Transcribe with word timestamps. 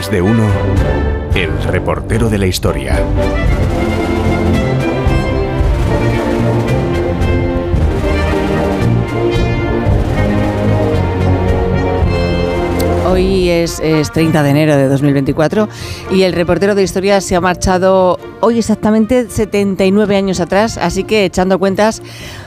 más 0.00 0.10
de 0.10 0.22
uno, 0.22 0.48
el 1.34 1.62
reportero 1.64 2.30
de 2.30 2.38
la 2.38 2.46
historia. 2.46 2.98
Hoy 13.20 13.50
es, 13.50 13.82
30 14.14 14.42
de 14.42 14.48
enero 14.48 14.76
de 14.78 14.88
2024 14.88 15.68
y 16.10 16.22
el 16.22 16.32
reportero 16.32 16.74
de 16.74 16.82
historia 16.82 17.20
se 17.20 17.36
ha 17.36 17.40
marchado 17.42 18.18
hoy 18.40 18.58
exactamente 18.58 19.28
79 19.28 20.16
años 20.16 20.40
atrás, 20.40 20.78
así 20.78 21.04
que 21.04 21.26
echando 21.26 21.58
cuentas, 21.58 22.00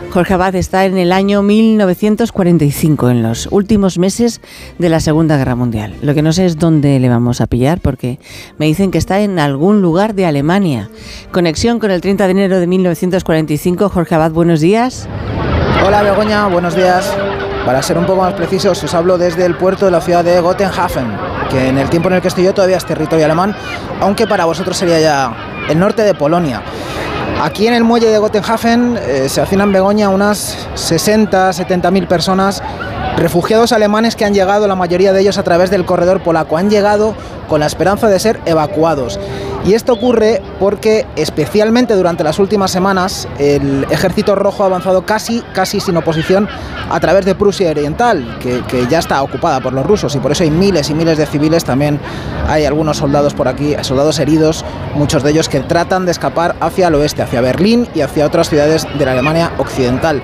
Jorge 0.10 0.34
Abad 0.34 0.56
está 0.56 0.86
en 0.86 0.98
el 0.98 1.12
año 1.12 1.44
1945, 1.44 3.12
en 3.12 3.22
los 3.22 3.48
últimos 3.52 4.00
meses 4.00 4.42
de 4.80 4.90
la 4.90 5.00
Segunda 5.00 5.38
Guerra 5.38 5.54
Mundial. 5.54 5.94
Lo 6.02 6.16
que 6.16 6.24
no 6.24 6.34
sé 6.34 6.48
es 6.48 6.58
dónde 6.58 7.00
le 7.00 7.08
vamos 7.08 7.40
a 7.40 7.46
pillar 7.46 7.80
porque 7.80 8.18
me 8.58 8.66
dicen 8.66 8.90
que 8.90 8.98
está 8.98 9.22
en 9.22 9.38
algún 9.38 9.80
lugar 9.80 10.16
de 10.16 10.26
Alemania. 10.26 10.90
Conexión 11.32 11.78
con 11.78 11.92
el 11.92 12.02
30 12.02 12.26
de 12.26 12.32
enero 12.32 12.60
de 12.60 12.66
1945. 12.66 13.90
Jorge 13.90 14.16
Abad, 14.16 14.32
buenos 14.32 14.60
días. 14.60 15.08
Hola 15.86 16.02
Begoña, 16.02 16.48
buenos 16.48 16.76
días. 16.76 17.16
Para 17.66 17.82
ser 17.82 17.98
un 17.98 18.06
poco 18.06 18.22
más 18.22 18.34
precisos, 18.34 18.84
os 18.84 18.94
hablo 18.94 19.18
desde 19.18 19.46
el 19.46 19.56
puerto 19.56 19.86
de 19.86 19.92
la 19.92 20.02
ciudad 20.02 20.22
de 20.22 20.38
Gottenhafen, 20.42 21.08
que 21.50 21.70
en 21.70 21.78
el 21.78 21.90
tiempo 21.90 22.10
en 22.10 22.16
el 22.16 22.22
que 22.22 22.28
estoy 22.28 22.44
yo 22.44 22.54
todavía 22.54 22.76
es 22.76 22.86
territorio 22.86 23.24
alemán, 23.24 23.56
aunque 24.02 24.28
para 24.28 24.44
vosotros 24.44 24.76
sería 24.76 25.00
ya 25.00 25.34
el 25.70 25.80
norte 25.80 26.04
de 26.04 26.14
Polonia. 26.14 26.62
Aquí 27.42 27.66
en 27.66 27.74
el 27.74 27.86
muelle 27.86 28.10
de 28.10 28.18
Gottenhafen 28.18 29.00
eh, 29.02 29.30
se 29.30 29.40
hacinan 29.40 29.72
Begoña 29.72 30.10
unas 30.10 30.68
60, 30.76 31.54
70 31.54 31.90
mil 31.92 32.06
personas, 32.06 32.62
refugiados 33.16 33.72
alemanes 33.72 34.18
que 34.18 34.26
han 34.26 34.34
llegado, 34.34 34.68
la 34.68 34.76
mayoría 34.76 35.14
de 35.14 35.22
ellos 35.22 35.38
a 35.38 35.44
través 35.44 35.70
del 35.70 35.86
corredor 35.86 36.22
polaco, 36.22 36.58
han 36.58 36.70
llegado 36.70 37.16
con 37.48 37.62
la 37.62 37.66
esperanza 37.66 38.10
de 38.10 38.20
ser 38.20 38.42
evacuados. 38.46 39.20
Y 39.66 39.76
esto 39.76 39.94
ocurre 39.94 40.42
porque 40.60 41.06
especialmente 41.16 41.96
durante 41.96 42.24
las 42.24 42.38
últimas 42.38 42.70
semanas 42.70 43.30
el 43.40 43.86
ejército 43.90 44.36
rojo 44.36 44.64
ha 44.64 44.66
avanzado 44.66 45.06
casi, 45.06 45.42
casi 45.54 45.80
sin 45.80 45.96
oposición 45.96 46.50
a 46.90 47.00
través 47.00 47.24
de 47.24 47.34
Prusia 47.34 47.72
Oriental, 47.72 48.40
que, 48.40 48.62
ya 48.90 49.00
está 49.00 49.24
ocupada 49.24 49.62
por 49.62 49.72
los 49.72 49.86
rusos 49.86 50.16
y 50.16 50.20
por 50.20 50.34
eso 50.34 50.44
hay 50.44 50.52
miles 50.52 50.90
y 50.90 50.94
miles 50.94 51.18
de 51.18 51.26
civiles, 51.26 51.64
también 51.64 51.98
hay 52.48 52.66
algunos 52.66 52.98
soldados 52.98 53.34
por 53.34 53.48
aquí, 53.48 53.74
soldados 53.82 54.20
heridos, 54.20 54.66
muchos 54.96 55.24
de 55.24 55.32
ellos 55.32 55.48
que 55.48 55.62
tratan 55.62 56.06
de 56.06 56.12
escapar 56.12 56.56
hacia 56.60 56.90
el 56.90 56.96
oeste, 56.96 57.22
hacia 57.22 57.40
Berlín 57.40 57.88
y 57.96 58.02
hacia 58.02 58.26
otras 58.26 58.50
ciudades 58.50 58.86
de 58.98 59.06
la 59.06 59.14
Alemania 59.14 59.54
occidental. 59.60 60.22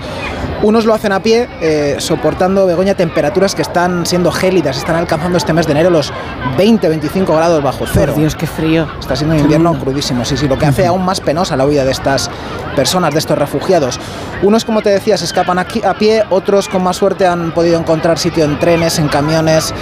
Unos 0.62 0.86
lo 0.86 0.94
hacen 0.94 1.14
a 1.14 1.22
pie, 1.22 1.48
eh, 1.62 1.95
soportando, 2.00 2.66
Begoña, 2.66 2.94
temperaturas 2.94 3.56
que 3.56 3.62
están 3.62 4.06
siendo 4.06 4.30
gélidas, 4.30 4.78
están 4.78 4.98
alcanzando 4.98 5.38
este 5.38 5.54
mes 5.54 5.66
de 5.66 5.72
enero 5.72 5.90
los 5.90 6.12
20-25 6.58 7.34
grados 7.34 7.64
bajo 7.64 7.86
cero. 7.88 8.14
Dios, 8.14 8.36
qué 8.36 8.45
frío. 8.45 8.86
Está 9.00 9.16
siendo 9.16 9.28
un 9.31 9.39
invierno 9.39 9.77
crudísimo, 9.80 10.25
sí, 10.25 10.38
sí, 10.38 10.47
lo 10.47 10.58
que 10.58 10.66
hace 10.66 10.85
aún 10.85 11.03
más 11.03 11.22
penosa 11.22 11.55
la 11.55 11.66
huida 11.66 11.85
de 11.85 11.91
estas 11.91 12.30
personas, 12.75 13.13
de 13.13 13.19
estos 13.19 13.38
refugiados. 13.38 13.99
Unos, 14.41 14.66
como 14.66 14.81
te 14.81 14.89
decía, 14.89 15.17
se 15.17 15.25
escapan 15.25 15.59
aquí 15.59 15.81
a 15.83 15.94
pie, 15.94 16.23
otros 16.30 16.67
con 16.69 16.83
más 16.83 16.97
suerte 16.97 17.27
han 17.27 17.52
podido 17.53 17.80
encontrar 17.80 18.17
sitio 18.17 18.45
en 18.45 18.59
trenes, 18.59 18.99
en 18.99 19.08
camiones, 19.08 19.73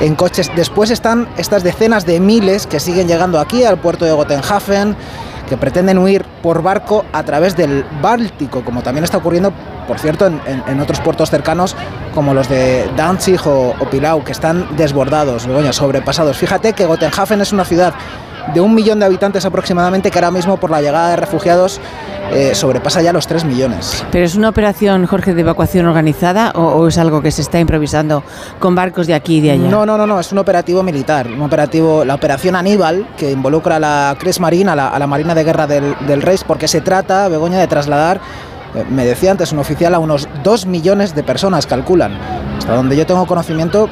en 0.00 0.14
coches. 0.14 0.50
Después 0.54 0.90
están 0.90 1.28
estas 1.36 1.64
decenas 1.64 2.06
de 2.06 2.20
miles 2.20 2.66
que 2.66 2.80
siguen 2.80 3.08
llegando 3.08 3.40
aquí 3.40 3.64
al 3.64 3.78
puerto 3.78 4.04
de 4.04 4.12
Gottenhafen 4.12 4.96
que 5.48 5.56
pretenden 5.56 5.98
huir 5.98 6.24
por 6.42 6.62
barco 6.62 7.04
a 7.12 7.22
través 7.22 7.56
del 7.56 7.84
Báltico, 8.00 8.64
como 8.64 8.82
también 8.82 9.04
está 9.04 9.18
ocurriendo, 9.18 9.52
por 9.86 9.98
cierto, 9.98 10.26
en, 10.26 10.80
otros 10.80 11.00
puertos 11.00 11.30
cercanos 11.30 11.76
como 12.14 12.34
los 12.34 12.48
de 12.48 12.88
Danzig 12.96 13.40
o, 13.46 13.74
Pilau, 13.90 14.24
que 14.24 14.32
están 14.32 14.76
desbordados, 14.76 15.46
sobrepasados. 15.72 16.36
Fíjate 16.36 16.72
que 16.72 16.86
Gottenhafen 16.86 17.40
es 17.40 17.52
una 17.52 17.64
ciudad 17.64 17.94
de 18.52 18.60
un 18.60 18.74
millón 18.74 18.98
de 18.98 19.06
habitantes 19.06 19.44
aproximadamente 19.44 20.10
que 20.10 20.18
ahora 20.18 20.30
mismo 20.30 20.56
por 20.56 20.70
la 20.70 20.82
llegada 20.82 21.10
de 21.10 21.16
refugiados 21.16 21.80
eh, 22.32 22.54
sobrepasa 22.54 23.02
ya 23.02 23.12
los 23.12 23.26
3 23.26 23.44
millones. 23.44 24.04
¿Pero 24.10 24.24
es 24.24 24.34
una 24.34 24.48
operación, 24.48 25.06
Jorge, 25.06 25.34
de 25.34 25.40
evacuación 25.40 25.86
organizada 25.86 26.50
o, 26.52 26.86
es 26.88 26.98
algo 26.98 27.22
que 27.22 27.30
se 27.30 27.42
está 27.42 27.60
improvisando 27.60 28.22
con 28.58 28.74
barcos 28.74 29.06
de 29.06 29.14
aquí 29.14 29.36
y 29.36 29.40
de 29.40 29.52
allá? 29.52 29.68
No, 29.68 29.86
no, 29.86 29.96
no, 29.96 30.06
no, 30.06 30.20
es 30.20 30.32
un 30.32 30.38
operativo 30.38 30.82
militar, 30.82 31.26
un 31.26 31.42
operativo, 31.42 32.04
la 32.04 32.14
operación 32.14 32.56
Aníbal, 32.56 33.06
que 33.16 33.30
involucra 33.30 33.76
a 33.76 33.80
la 33.80 34.16
Kriegsmarine, 34.18 34.70
a 34.70 34.76
la, 34.76 34.88
a 34.88 34.98
la 34.98 35.06
Marina 35.06 35.34
de 35.34 35.44
Guerra 35.44 35.66
del, 35.66 35.94
del 36.06 36.22
Reich, 36.22 36.44
porque 36.44 36.68
se 36.68 36.80
trata, 36.80 37.28
Begoña, 37.28 37.58
de 37.58 37.66
trasladar 37.66 38.20
eh, 38.74 38.84
me 38.90 39.04
decía 39.04 39.30
antes 39.30 39.52
un 39.52 39.58
oficial, 39.60 39.94
a 39.94 39.98
unos 39.98 40.28
2 40.42 40.66
millones 40.66 41.14
de 41.14 41.22
personas 41.22 41.66
calculan. 41.66 42.12
Hasta 42.58 42.74
donde 42.74 42.96
yo 42.96 43.06
tengo 43.06 43.26
conocimiento, 43.26 43.88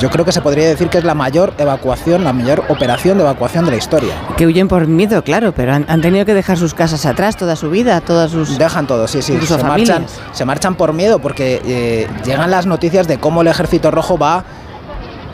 yo 0.00 0.10
creo 0.10 0.24
que 0.24 0.32
se 0.32 0.40
podría 0.40 0.68
decir 0.68 0.88
que 0.88 0.98
es 0.98 1.04
la 1.04 1.14
mayor 1.14 1.54
evacuación, 1.58 2.24
la 2.24 2.32
mayor 2.32 2.64
operación 2.68 3.18
de 3.18 3.24
evacuación 3.24 3.64
de 3.64 3.70
la 3.72 3.76
historia. 3.76 4.14
Que 4.36 4.46
huyen 4.46 4.68
por 4.68 4.86
miedo, 4.86 5.22
claro, 5.22 5.52
pero 5.52 5.72
han, 5.74 6.00
tenido 6.00 6.24
que 6.24 6.34
dejar 6.34 6.58
sus 6.58 6.74
casas 6.74 7.06
atrás 7.06 7.36
toda 7.36 7.56
su 7.56 7.70
vida, 7.70 8.00
todas 8.00 8.30
sus... 8.30 8.58
Dejan 8.58 8.86
todo, 8.86 9.06
sí, 9.08 9.22
sí. 9.22 9.38
Se 9.46 9.62
marchan, 9.62 10.06
se 10.32 10.44
marchan 10.44 10.74
por 10.74 10.92
miedo 10.92 11.18
porque 11.18 11.62
eh, 11.64 12.08
llegan 12.24 12.50
las 12.50 12.66
noticias 12.66 13.06
de 13.06 13.18
cómo 13.18 13.42
el 13.42 13.48
ejército 13.48 13.90
rojo 13.90 14.18
va 14.18 14.44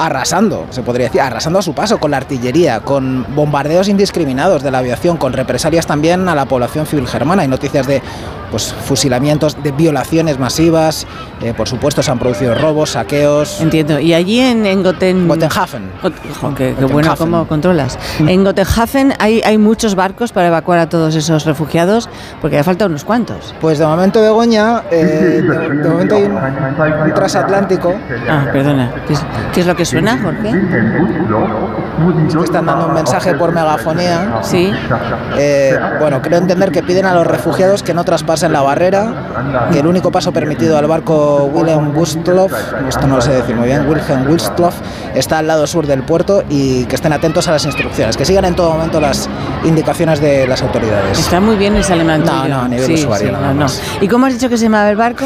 arrasando, 0.00 0.66
se 0.70 0.82
podría 0.82 1.06
decir, 1.06 1.20
arrasando 1.20 1.58
a 1.58 1.62
su 1.62 1.74
paso 1.74 1.98
con 1.98 2.10
la 2.10 2.16
artillería, 2.16 2.80
con 2.80 3.26
bombardeos 3.34 3.86
indiscriminados 3.88 4.62
de 4.62 4.70
la 4.70 4.78
aviación, 4.78 5.18
con 5.18 5.34
represalias 5.34 5.86
también 5.86 6.26
a 6.28 6.34
la 6.34 6.46
población 6.46 6.86
civil 6.86 7.06
germana. 7.06 7.42
Hay 7.42 7.48
noticias 7.48 7.86
de 7.86 8.02
pues, 8.50 8.72
fusilamientos, 8.72 9.62
de 9.62 9.72
violaciones 9.72 10.38
masivas, 10.38 11.06
eh, 11.42 11.54
por 11.56 11.68
supuesto 11.68 12.02
se 12.02 12.10
han 12.10 12.18
producido 12.18 12.54
robos, 12.54 12.90
saqueos. 12.90 13.60
Entiendo. 13.60 13.98
Y 13.98 14.14
allí 14.14 14.40
en, 14.40 14.66
en 14.66 14.82
Goten... 14.82 15.28
Gotenhafen. 15.28 15.90
qué, 16.56 16.74
bueno 16.90 17.14
cómo 17.16 17.46
controlas. 17.46 17.98
Mm. 18.18 18.28
En 18.28 18.44
Gotenhafen 18.44 19.14
hay, 19.18 19.40
hay 19.44 19.58
muchos 19.58 19.94
barcos 19.94 20.32
para 20.32 20.48
evacuar 20.48 20.78
a 20.78 20.88
todos 20.88 21.14
esos 21.14 21.44
refugiados, 21.44 22.08
porque 22.40 22.56
hace 22.56 22.64
falta 22.64 22.86
unos 22.86 23.04
cuantos. 23.04 23.54
Pues 23.60 23.78
de 23.78 23.86
momento, 23.86 24.20
Begoña, 24.20 24.82
eh, 24.90 25.42
de, 25.42 25.88
momento 25.88 26.16
hay 26.16 26.24
un, 26.24 27.14
transatlántico. 27.14 27.94
Ah, 28.28 28.46
perdona. 28.52 28.92
¿Qué 29.52 29.60
es, 29.60 29.66
lo 29.66 29.76
que 29.76 29.84
suena, 29.84 30.18
Jorge? 30.22 30.50
Están 32.42 32.66
dando 32.66 32.86
un 32.86 32.94
mensaje 32.94 33.34
por 33.34 33.52
megafonía. 33.52 34.40
Sí. 34.42 34.72
Eh, 35.38 35.78
bueno, 35.98 36.20
creo 36.22 36.38
entender 36.38 36.70
que 36.70 36.82
piden 36.82 37.06
a 37.06 37.14
los 37.14 37.26
refugiados 37.26 37.82
que 37.82 37.94
no 37.94 38.04
traspasen 38.04 38.39
en 38.42 38.52
la 38.52 38.62
barrera, 38.62 39.68
que 39.72 39.80
el 39.80 39.86
único 39.86 40.10
paso 40.10 40.32
permitido 40.32 40.76
al 40.78 40.86
barco 40.86 41.50
Wilhelm 41.52 41.96
Wustloff, 41.96 42.52
esto 42.88 43.06
no 43.06 43.16
lo 43.16 43.22
sé 43.22 43.32
decir 43.32 43.56
muy 43.56 43.66
bien, 43.66 43.88
Wilhelm 43.88 44.28
Wustloff, 44.28 44.74
está 45.14 45.38
al 45.38 45.46
lado 45.46 45.66
sur 45.66 45.86
del 45.86 46.02
puerto 46.02 46.42
y 46.48 46.84
que 46.84 46.94
estén 46.94 47.12
atentos 47.12 47.48
a 47.48 47.52
las 47.52 47.64
instrucciones, 47.64 48.16
que 48.16 48.24
sigan 48.24 48.44
en 48.44 48.54
todo 48.54 48.70
momento 48.72 49.00
las 49.00 49.28
indicaciones 49.64 50.20
de 50.20 50.46
las 50.46 50.62
autoridades. 50.62 51.18
Está 51.18 51.40
muy 51.40 51.56
bien 51.56 51.76
ese 51.76 51.92
alemán. 51.92 52.24
No, 52.24 52.48
no, 52.48 52.62
a 52.62 52.68
nivel 52.68 52.92
usuario. 52.92 53.32
no, 53.32 53.66
¿Y 54.00 54.08
cómo 54.08 54.26
has 54.26 54.34
dicho 54.34 54.48
que 54.48 54.56
se 54.56 54.64
llamaba 54.64 54.90
el 54.90 54.96
barco? 54.96 55.24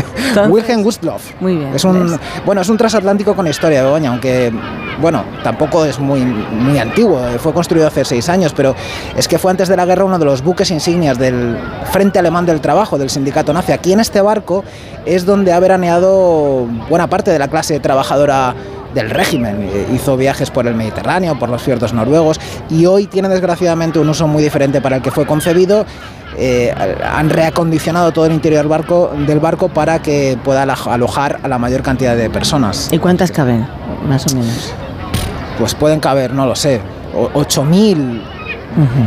Wilhelm 0.48 0.84
Wustloff. 0.84 1.32
Muy 1.40 1.56
bien. 1.56 1.74
Es 1.74 1.84
un, 1.84 2.18
bueno, 2.44 2.60
es 2.60 2.68
un 2.68 2.76
transatlántico 2.76 3.34
con 3.34 3.46
historia, 3.46 3.82
Begoña, 3.82 4.10
aunque 4.10 4.52
bueno, 5.00 5.24
tampoco 5.42 5.84
es 5.84 5.98
muy, 5.98 6.20
muy 6.20 6.78
antiguo, 6.78 7.20
fue 7.38 7.52
construido 7.52 7.86
hace 7.86 8.04
seis 8.04 8.28
años, 8.28 8.52
pero 8.54 8.74
es 9.16 9.28
que 9.28 9.38
fue 9.38 9.50
antes 9.50 9.68
de 9.68 9.76
la 9.76 9.84
guerra 9.84 10.04
uno 10.04 10.18
de 10.18 10.24
los 10.24 10.42
buques 10.42 10.70
insignias 10.70 11.18
del 11.18 11.58
Frente 11.90 12.18
Alemán 12.18 12.46
del 12.46 12.60
Trabajo, 12.60 12.98
del 12.98 13.10
sindicato 13.10 13.52
nazi. 13.52 13.72
Aquí 13.72 13.92
en 13.92 14.00
este 14.00 14.20
barco 14.20 14.64
es 15.04 15.24
donde 15.24 15.52
ha 15.52 15.60
veraneado 15.60 16.66
buena 16.88 17.08
parte 17.08 17.30
de 17.30 17.38
la 17.38 17.48
clase 17.48 17.80
trabajadora 17.80 18.54
del 18.94 19.10
régimen. 19.10 19.68
Eh, 19.72 19.88
hizo 19.94 20.16
viajes 20.16 20.50
por 20.50 20.66
el 20.66 20.74
Mediterráneo, 20.74 21.38
por 21.38 21.48
los 21.48 21.62
fiordos 21.62 21.92
noruegos 21.92 22.40
y 22.70 22.86
hoy 22.86 23.06
tiene 23.06 23.28
desgraciadamente 23.28 23.98
un 23.98 24.08
uso 24.08 24.26
muy 24.26 24.42
diferente 24.42 24.80
para 24.80 24.96
el 24.96 25.02
que 25.02 25.10
fue 25.10 25.26
concebido. 25.26 25.84
Eh, 26.36 26.74
han 27.04 27.30
reacondicionado 27.30 28.12
todo 28.12 28.26
el 28.26 28.32
interior 28.32 28.62
del 28.62 28.68
barco, 28.68 29.12
del 29.26 29.38
barco 29.38 29.68
para 29.68 30.00
que 30.00 30.36
pueda 30.42 30.62
alojar 30.62 31.38
a 31.42 31.48
la 31.48 31.58
mayor 31.58 31.82
cantidad 31.82 32.16
de 32.16 32.28
personas. 32.30 32.88
¿Y 32.90 32.98
cuántas 32.98 33.30
caben, 33.30 33.66
más 34.08 34.26
o 34.32 34.36
menos? 34.36 34.72
Pues 35.58 35.74
pueden 35.74 36.00
caber, 36.00 36.34
no 36.34 36.46
lo 36.46 36.56
sé, 36.56 36.80
8.000, 37.14 38.20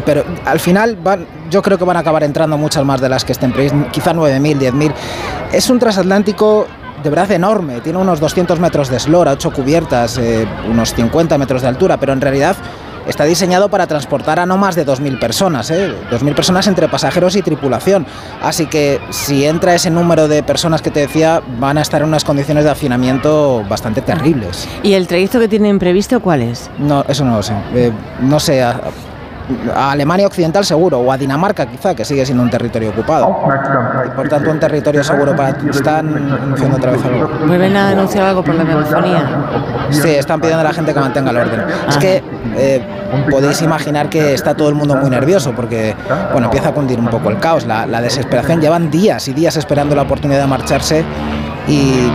pero 0.06 0.24
al 0.46 0.62
final 0.62 0.96
van, 0.96 1.26
yo 1.52 1.62
creo 1.62 1.78
que 1.78 1.84
van 1.84 1.98
a 1.98 2.00
acabar 2.00 2.24
entrando 2.24 2.58
muchas 2.58 2.86
más 2.86 3.02
de 3.02 3.10
las 3.10 3.26
que 3.26 3.34
estén 3.34 3.52
previstas, 3.52 3.88
quizá 3.92 4.14
9.000, 4.14 4.72
10.000. 4.72 4.94
Es 5.52 5.70
un 5.70 5.80
transatlántico 5.80 6.68
de 7.04 7.10
verdad 7.10 7.32
enorme, 7.32 7.82
tiene 7.82 8.00
unos 8.00 8.20
200 8.20 8.60
metros 8.60 8.90
de 8.90 8.98
eslora, 8.98 9.32
8 9.32 9.52
cubiertas, 9.52 10.18
eh, 10.18 10.48
unos 10.70 10.94
50 10.94 11.38
metros 11.38 11.62
de 11.62 11.68
altura, 11.68 11.98
pero 11.98 12.14
en 12.14 12.22
realidad 12.22 12.56
está 13.08 13.24
diseñado 13.24 13.70
para 13.70 13.88
transportar 13.88 14.40
a 14.40 14.46
no 14.46 14.58
más 14.58 14.76
de 14.76 14.86
2.000 14.86 15.20
personas, 15.20 15.72
¿eh? 15.72 15.94
2.000 16.12 16.36
personas 16.36 16.68
entre 16.68 16.88
pasajeros 16.88 17.36
y 17.36 17.42
tripulación. 17.42 18.06
Así 18.42 18.68
que 18.68 19.00
si 19.12 19.46
entra 19.46 19.74
ese 19.76 19.90
número 19.90 20.28
de 20.28 20.44
personas 20.44 20.82
que 20.82 20.92
te 20.92 21.02
decía, 21.02 21.42
van 21.60 21.78
a 21.78 21.82
estar 21.82 22.02
en 22.02 22.10
unas 22.10 22.24
condiciones 22.24 22.66
de 22.66 22.72
hacinamiento 22.72 23.64
bastante 23.70 24.02
terribles. 24.02 24.68
¿Y 24.84 24.94
el 24.94 25.08
trayecto 25.08 25.40
que 25.40 25.48
tienen 25.48 25.80
previsto 25.80 26.20
cuál 26.20 26.42
es? 26.42 26.70
No, 26.80 27.06
eso 27.08 27.24
no 27.24 27.38
lo 27.38 27.44
sé. 27.44 27.54
Eh, 27.74 27.92
no 28.22 28.40
sé 28.40 28.62
a 29.74 29.92
Alemania 29.92 30.28
Occidental 30.28 30.66
seguro, 30.66 31.00
o 31.00 31.12
a 31.12 31.18
Dinamarca 31.18 31.66
quizá, 31.66 31.96
que 31.96 32.04
sigue 32.06 32.26
siendo 32.26 32.44
un 32.44 32.50
territorio 32.50 32.90
ocupado. 32.90 33.38
Y 34.06 34.10
por 34.10 34.28
tanto 34.28 34.52
un 34.52 34.60
territorio 34.60 35.04
seguro 35.04 35.36
para... 35.36 35.58
Están 35.70 36.16
anunciando 36.16 36.78
otra 36.78 36.92
vez 36.92 37.06
algo. 37.06 37.30
¿Vuelven 37.46 37.76
a 37.76 37.90
anunciar 37.90 38.26
algo 38.26 38.44
por 38.44 38.56
la 38.56 38.64
megafonía? 38.64 39.26
Sí, 39.90 40.10
están 40.10 40.40
pidiendo 40.40 40.62
a 40.62 40.64
la 40.66 40.74
gente 40.74 40.94
que 40.94 41.00
mantenga 41.00 41.32
el 41.32 41.38
orden. 41.38 41.64
Es 41.88 41.98
que 41.98 42.24
eh, 42.56 42.86
podéis 43.30 43.62
imaginar 43.62 44.10
que 44.10 44.34
está 44.34 44.54
todo 44.54 44.70
el 44.70 44.76
mundo 44.76 44.96
muy 44.96 45.10
nervioso 45.10 45.54
porque, 45.54 45.96
bueno, 46.32 46.46
empieza 46.48 46.70
a 46.70 46.74
cundir 46.74 47.00
un 47.00 47.08
poco 47.08 47.30
el 47.30 47.40
caos, 47.40 47.66
la, 47.66 47.86
la 47.86 48.02
desesperación. 48.02 48.60
Llevan 48.60 48.92
días 48.92 49.28
y 49.28 49.34
días 49.34 49.56
esperando 49.56 49.96
la 49.96 50.02
oportunidad 50.04 50.42
de 50.42 50.48
marcharse 50.48 51.06
y 51.68 52.10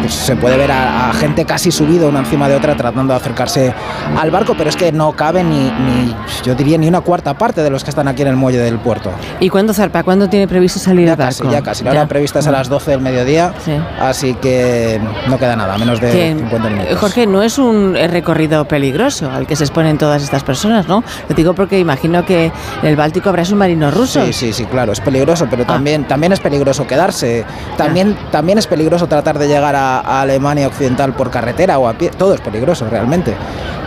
pues, 0.00 0.14
se 0.14 0.36
puede 0.36 0.56
ver 0.56 0.70
a, 0.72 1.10
a, 1.10 1.12
gente 1.14 1.44
casi 1.44 1.70
subido 1.70 2.08
una 2.08 2.20
encima 2.20 2.48
de 2.48 2.56
otra 2.56 2.76
tratando 2.76 3.12
de 3.12 3.18
acercarse 3.20 3.74
al 4.18 4.30
barco, 4.30 4.54
pero 4.56 4.70
es 4.70 4.76
que 4.76 4.92
no 4.92 5.12
cabe 5.12 5.42
ni, 5.44 5.70
ni, 5.70 6.14
yo 6.44 6.54
diría, 6.54 6.78
ni 6.78 6.88
una 6.88 7.00
cuarta 7.00 7.34
parte 7.34 7.62
de 7.62 7.70
los 7.70 7.84
que 7.84 7.90
están 7.90 8.08
aquí 8.08 8.22
en 8.22 8.28
el 8.28 8.36
muelle 8.36 8.58
del 8.58 8.78
puerto. 8.78 9.10
¿Y 9.40 9.48
cuándo 9.48 9.72
zarpa? 9.74 10.02
¿Cuándo 10.02 10.28
tiene 10.28 10.46
previsto 10.48 10.78
salir 10.78 11.06
ya 11.06 11.12
el 11.12 11.18
barco? 11.18 11.44
Casi, 11.44 11.50
ya 11.52 11.62
casi. 11.62 11.84
La 11.84 11.90
hora 11.92 12.06
prevista 12.06 12.38
es 12.40 12.46
a 12.46 12.50
las 12.52 12.68
12 12.68 12.90
del 12.92 13.00
mediodía, 13.00 13.52
Sí. 13.64 13.72
así 14.00 14.34
que 14.34 15.00
no 15.28 15.38
queda 15.38 15.56
nada, 15.56 15.76
menos 15.78 16.00
de 16.00 16.10
Que, 16.10 16.34
50 16.38 16.68
minutos. 16.70 16.98
Jorge, 16.98 17.26
no 17.26 17.42
es 17.42 17.58
un 17.58 17.96
eh, 17.96 18.08
recorrido 18.08 18.64
peligroso 18.66 19.30
al 19.30 19.46
que 19.46 19.56
se 19.56 19.64
exponen 19.64 19.98
todas 19.98 20.22
estas 20.22 20.42
personas, 20.44 20.88
¿no? 20.88 21.02
Lo 21.28 21.34
digo 21.34 21.54
porque 21.54 21.78
imagino 21.78 22.24
que 22.24 22.46
en 22.46 22.88
el 22.88 22.96
Báltico 22.96 23.28
habrá 23.28 23.44
submarinos 23.44 23.94
rusos. 23.94 24.24
Sí, 24.26 24.32
sí, 24.32 24.52
sí, 24.52 24.64
claro, 24.66 24.92
es 24.92 25.00
peligroso, 25.00 25.46
pero 25.50 25.64
Ah. 25.64 25.66
también, 25.66 26.04
también 26.06 26.32
es 26.32 26.40
peligroso 26.40 26.86
quedarse. 26.86 27.44
También, 27.76 28.16
también 28.30 28.58
es 28.58 28.66
peligroso 28.66 29.06
tratar 29.06 29.38
de 29.38 29.48
llegar 29.48 29.74
a, 29.76 29.87
a 29.96 30.20
Alemania 30.20 30.66
Occidental 30.68 31.14
por 31.14 31.30
carretera 31.30 31.78
o 31.78 31.88
a 31.88 31.94
pie. 31.94 32.10
Todo 32.10 32.34
es 32.34 32.40
peligroso, 32.40 32.86
realmente. 32.90 33.34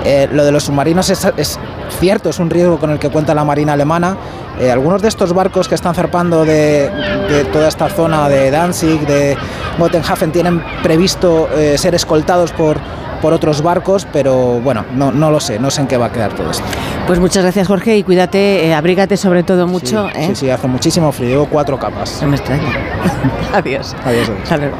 Eh, 0.04 0.28
lo 0.32 0.44
de 0.44 0.52
los 0.52 0.64
submarinos 0.64 1.10
es, 1.10 1.26
es 1.38 1.60
cierto, 2.00 2.30
es 2.30 2.40
un 2.40 2.50
riesgo 2.50 2.80
con 2.80 2.90
el 2.90 2.98
que 3.00 3.10
cuenta 3.10 3.36
la 3.36 3.44
Marina 3.44 3.74
alemana. 3.74 4.18
Eh, 4.60 4.72
algunos 4.72 5.02
de 5.02 5.08
estos 5.08 5.34
barcos 5.34 5.68
que 5.68 5.76
están 5.76 5.94
zarpando 5.96 6.44
de, 6.44 6.90
de 7.30 7.46
toda 7.52 7.68
esta 7.68 7.88
zona 7.90 8.28
de 8.28 8.52
Danzig, 8.52 9.06
de 9.06 9.38
Gotenhafen, 9.78 10.32
tienen 10.32 10.64
previsto 10.84 11.50
eh, 11.56 11.78
ser 11.78 11.96
escoltados 11.96 12.52
por, 12.52 12.78
por 13.22 13.34
otros 13.34 13.62
barcos, 13.62 14.08
pero 14.12 14.60
bueno, 14.60 14.86
no, 14.94 15.12
no 15.12 15.32
lo 15.32 15.40
sé, 15.40 15.60
no 15.60 15.72
sé 15.72 15.82
en 15.82 15.88
qué 15.88 15.98
va 15.98 16.08
a 16.08 16.12
quedar 16.12 16.34
todo 16.34 16.52
esto. 16.52 16.64
Pues 17.08 17.20
muchas 17.20 17.44
gracias, 17.44 17.68
Jorge, 17.68 17.98
y 17.98 18.04
cuídate, 18.04 18.68
eh, 18.68 18.74
abrígate 18.74 19.18
sobre 19.18 19.44
todo 19.44 19.68
mucho. 19.68 20.08
sí, 20.10 20.20
¿eh? 20.20 20.28
sí, 20.28 20.36
sí, 20.36 20.50
hace 20.50 20.68
muchísimo 20.68 21.12
frío, 21.12 21.48
cuatro 21.50 21.80
capas. 21.80 22.20
No 22.22 22.30
me 22.30 22.36
extraña. 22.38 22.64
Adiós. 23.54 23.96
Adiós, 24.06 24.30
adiós. 24.30 24.44
Hasta 24.44 24.58
luego. 24.58 24.76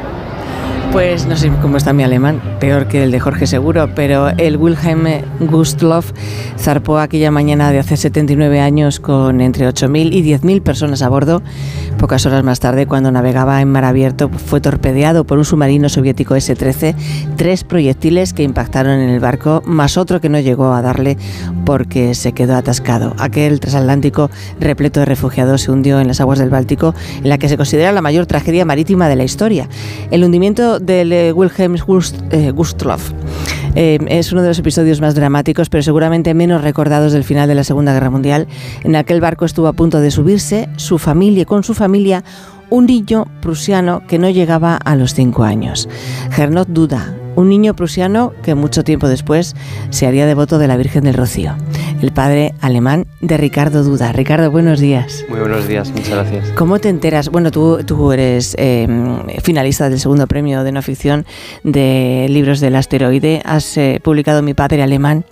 Pues 0.92 1.24
no 1.26 1.38
sé 1.38 1.50
cómo 1.62 1.78
está 1.78 1.94
mi 1.94 2.02
alemán, 2.02 2.42
peor 2.60 2.86
que 2.86 3.02
el 3.02 3.10
de 3.10 3.18
Jorge 3.18 3.46
seguro, 3.46 3.94
pero 3.94 4.28
el 4.28 4.58
Wilhelm 4.58 5.06
Gustloff 5.40 6.12
zarpó 6.58 6.98
aquella 6.98 7.30
mañana 7.30 7.72
de 7.72 7.78
hace 7.78 7.96
79 7.96 8.60
años 8.60 9.00
con 9.00 9.40
entre 9.40 9.66
8.000 9.66 10.12
y 10.12 10.22
10.000 10.22 10.62
personas 10.62 11.00
a 11.00 11.08
bordo. 11.08 11.42
Pocas 11.98 12.26
horas 12.26 12.44
más 12.44 12.60
tarde, 12.60 12.86
cuando 12.86 13.10
navegaba 13.10 13.62
en 13.62 13.70
mar 13.70 13.86
abierto, 13.86 14.28
fue 14.28 14.60
torpedeado 14.60 15.24
por 15.24 15.38
un 15.38 15.46
submarino 15.46 15.88
soviético 15.88 16.34
S-13, 16.34 16.94
tres 17.36 17.64
proyectiles 17.64 18.34
que 18.34 18.42
impactaron 18.42 19.00
en 19.00 19.08
el 19.08 19.20
barco, 19.20 19.62
más 19.64 19.96
otro 19.96 20.20
que 20.20 20.28
no 20.28 20.40
llegó 20.40 20.74
a 20.74 20.82
darle 20.82 21.16
porque 21.64 22.14
se 22.14 22.32
quedó 22.32 22.54
atascado. 22.54 23.14
Aquel 23.18 23.60
transatlántico 23.60 24.30
repleto 24.60 25.00
de 25.00 25.06
refugiados 25.06 25.62
se 25.62 25.70
hundió 25.70 26.00
en 26.00 26.08
las 26.08 26.20
aguas 26.20 26.38
del 26.38 26.50
Báltico, 26.50 26.94
en 27.22 27.30
la 27.30 27.38
que 27.38 27.48
se 27.48 27.56
considera 27.56 27.92
la 27.92 28.02
mayor 28.02 28.26
tragedia 28.26 28.66
marítima 28.66 29.08
de 29.08 29.16
la 29.16 29.24
historia. 29.24 29.68
El 30.10 30.22
hundimiento 30.24 30.80
del 30.82 31.12
eh, 31.12 31.32
Wilhelm 31.32 31.76
eh, 32.30 32.50
Gustloff 32.50 33.12
eh, 33.74 33.98
es 34.08 34.32
uno 34.32 34.42
de 34.42 34.48
los 34.48 34.58
episodios 34.58 35.00
más 35.00 35.14
dramáticos, 35.14 35.70
pero 35.70 35.82
seguramente 35.82 36.34
menos 36.34 36.62
recordados 36.62 37.12
del 37.12 37.24
final 37.24 37.48
de 37.48 37.54
la 37.54 37.64
Segunda 37.64 37.92
Guerra 37.92 38.10
Mundial. 38.10 38.46
En 38.82 38.96
aquel 38.96 39.20
barco 39.20 39.44
estuvo 39.44 39.66
a 39.68 39.72
punto 39.72 40.00
de 40.00 40.10
subirse 40.10 40.68
su 40.76 40.98
familia, 40.98 41.46
con 41.46 41.64
su 41.64 41.74
familia, 41.74 42.22
un 42.68 42.86
niño 42.86 43.26
prusiano 43.40 44.02
que 44.06 44.18
no 44.18 44.28
llegaba 44.30 44.76
a 44.76 44.96
los 44.96 45.14
cinco 45.14 45.44
años. 45.44 45.88
Gernot 46.30 46.68
Duda, 46.68 47.14
un 47.36 47.48
niño 47.48 47.74
prusiano 47.74 48.32
que 48.42 48.54
mucho 48.54 48.84
tiempo 48.84 49.08
después 49.08 49.54
se 49.90 50.06
haría 50.06 50.26
devoto 50.26 50.58
de 50.58 50.68
la 50.68 50.76
Virgen 50.76 51.04
del 51.04 51.14
Rocío, 51.14 51.54
el 52.00 52.12
padre 52.12 52.54
alemán 52.60 53.06
de 53.20 53.36
Ricardo 53.36 53.82
Duda. 53.82 54.12
Ricardo, 54.12 54.50
buenos 54.50 54.80
días. 54.80 55.24
Muy 55.28 55.40
buenos 55.40 55.68
días, 55.68 55.90
muchas 55.90 56.10
gracias. 56.10 56.48
¿Cómo 56.56 56.78
te 56.78 56.88
enteras? 56.88 57.28
Bueno, 57.28 57.50
tú, 57.50 57.80
tú 57.86 58.12
eres 58.12 58.54
eh, 58.58 58.88
finalista 59.42 59.88
del 59.88 59.98
segundo 59.98 60.26
premio 60.26 60.64
de 60.64 60.72
no 60.72 60.82
ficción 60.82 61.26
de 61.64 62.26
libros 62.28 62.60
del 62.60 62.76
asteroide, 62.76 63.42
has 63.44 63.76
eh, 63.76 64.00
publicado 64.02 64.42
Mi 64.42 64.54
padre 64.54 64.82
alemán. 64.82 65.24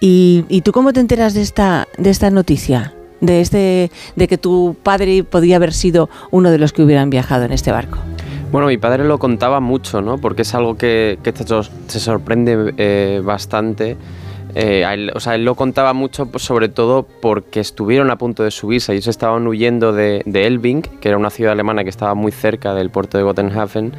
¿Y, 0.00 0.44
y 0.48 0.62
tú 0.62 0.72
cómo 0.72 0.92
te 0.92 1.00
enteras 1.00 1.34
de 1.34 1.42
esta, 1.42 1.88
de 1.98 2.10
esta 2.10 2.30
noticia? 2.30 2.94
De, 3.20 3.42
este, 3.42 3.90
de 4.16 4.28
que 4.28 4.38
tu 4.38 4.76
padre 4.82 5.24
podía 5.24 5.56
haber 5.56 5.74
sido 5.74 6.08
uno 6.30 6.50
de 6.50 6.56
los 6.56 6.72
que 6.72 6.82
hubieran 6.82 7.10
viajado 7.10 7.44
en 7.44 7.52
este 7.52 7.70
barco. 7.70 7.98
Bueno, 8.50 8.66
mi 8.66 8.78
padre 8.78 9.04
lo 9.04 9.18
contaba 9.18 9.60
mucho, 9.60 10.00
¿no? 10.02 10.18
Porque 10.18 10.42
es 10.42 10.54
algo 10.54 10.76
que, 10.76 11.18
que 11.22 11.32
te, 11.32 11.46
sor- 11.46 11.68
te 11.86 12.00
sorprende 12.00 12.74
eh, 12.78 13.20
bastante. 13.24 13.96
Eh, 14.56 14.84
él- 14.92 15.12
o 15.14 15.20
sea, 15.20 15.36
él 15.36 15.44
lo 15.44 15.54
contaba 15.54 15.92
mucho 15.92 16.26
pues, 16.26 16.42
sobre 16.42 16.68
todo 16.68 17.04
porque 17.04 17.60
estuvieron 17.60 18.10
a 18.10 18.16
punto 18.16 18.42
de 18.42 18.50
subirse. 18.50 18.92
Ellos 18.92 19.06
estaban 19.06 19.46
huyendo 19.46 19.92
de, 19.92 20.22
de 20.26 20.46
Elbing, 20.48 20.82
que 20.82 21.08
era 21.08 21.16
una 21.16 21.30
ciudad 21.30 21.52
alemana 21.52 21.84
que 21.84 21.90
estaba 21.90 22.14
muy 22.14 22.32
cerca 22.32 22.74
del 22.74 22.90
puerto 22.90 23.18
de 23.18 23.24
Gotenhafen. 23.24 23.92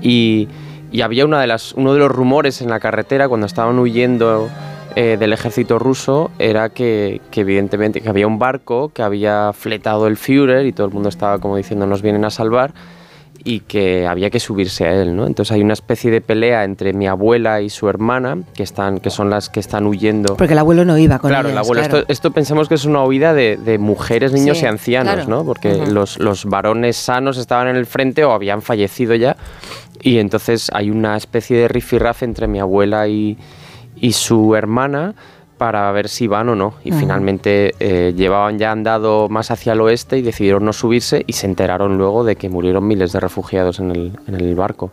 Y, 0.00 0.46
y 0.92 1.00
había 1.00 1.24
una 1.24 1.40
de 1.40 1.48
las, 1.48 1.72
uno 1.72 1.92
de 1.92 1.98
los 1.98 2.12
rumores 2.12 2.62
en 2.62 2.70
la 2.70 2.78
carretera 2.78 3.28
cuando 3.28 3.46
estaban 3.46 3.76
huyendo 3.80 4.48
eh, 4.94 5.16
del 5.18 5.32
ejército 5.32 5.80
ruso 5.80 6.30
era 6.38 6.68
que, 6.68 7.20
que 7.32 7.40
evidentemente 7.40 8.00
que 8.00 8.08
había 8.08 8.28
un 8.28 8.38
barco 8.38 8.90
que 8.94 9.02
había 9.02 9.52
fletado 9.52 10.06
el 10.06 10.16
Führer 10.16 10.64
y 10.64 10.72
todo 10.72 10.86
el 10.86 10.92
mundo 10.92 11.08
estaba 11.08 11.40
como 11.40 11.56
diciendo 11.56 11.86
nos 11.86 12.02
vienen 12.02 12.24
a 12.24 12.30
salvar 12.30 12.72
y 13.44 13.60
que 13.60 14.06
había 14.06 14.30
que 14.30 14.40
subirse 14.40 14.84
a 14.86 14.92
él, 15.02 15.14
¿no? 15.14 15.26
Entonces 15.26 15.52
hay 15.52 15.62
una 15.62 15.72
especie 15.74 16.10
de 16.10 16.20
pelea 16.20 16.64
entre 16.64 16.92
mi 16.92 17.06
abuela 17.06 17.60
y 17.60 17.70
su 17.70 17.88
hermana, 17.88 18.38
que 18.54 18.62
están, 18.62 18.98
que 19.00 19.10
son 19.10 19.30
las 19.30 19.48
que 19.48 19.60
están 19.60 19.86
huyendo. 19.86 20.36
Porque 20.36 20.52
el 20.54 20.58
abuelo 20.58 20.84
no 20.84 20.98
iba 20.98 21.18
con 21.18 21.30
Claro, 21.30 21.48
el 21.48 21.58
abuelo. 21.58 21.82
claro. 21.82 21.98
Esto, 21.98 22.12
esto 22.12 22.30
pensemos 22.32 22.68
que 22.68 22.74
es 22.74 22.84
una 22.84 23.04
huida 23.04 23.34
de, 23.34 23.56
de 23.56 23.78
mujeres, 23.78 24.32
niños 24.32 24.58
Sí, 24.58 24.64
y 24.64 24.68
ancianos, 24.68 25.14
claro. 25.14 25.28
¿no? 25.30 25.44
Porque 25.44 25.72
Ujú. 25.74 25.92
los, 25.92 26.18
los 26.18 26.44
varones 26.44 26.96
sanos 26.96 27.36
estaban 27.38 27.68
en 27.68 27.76
el 27.76 27.86
frente 27.86 28.24
o 28.24 28.32
habían 28.32 28.62
fallecido 28.62 29.14
ya. 29.14 29.36
Y 30.02 30.18
entonces 30.18 30.70
hay 30.72 30.90
una 30.90 31.16
especie 31.16 31.56
de 31.58 31.68
rifirrafe 31.68 32.24
entre 32.24 32.46
mi 32.48 32.60
abuela 32.60 33.08
y, 33.08 33.38
y 33.96 34.12
su 34.12 34.54
hermana 34.54 35.14
para 35.58 35.90
ver 35.92 36.08
si 36.08 36.26
van 36.26 36.48
o 36.48 36.54
no. 36.54 36.74
Y 36.84 36.92
finalmente 36.92 37.74
eh, 37.80 38.12
llevaban 38.16 38.58
ya 38.58 38.72
andado 38.72 39.28
más 39.28 39.50
hacia 39.50 39.72
el 39.72 39.80
oeste 39.80 40.18
y 40.18 40.22
decidieron 40.22 40.64
no 40.64 40.72
subirse 40.72 41.24
y 41.26 41.32
se 41.32 41.46
enteraron 41.46 41.98
luego 41.98 42.24
de 42.24 42.36
que 42.36 42.48
murieron 42.48 42.86
miles 42.86 43.12
de 43.12 43.20
refugiados 43.20 43.80
en 43.80 43.90
el, 43.90 44.12
en 44.26 44.34
el 44.34 44.54
barco. 44.54 44.92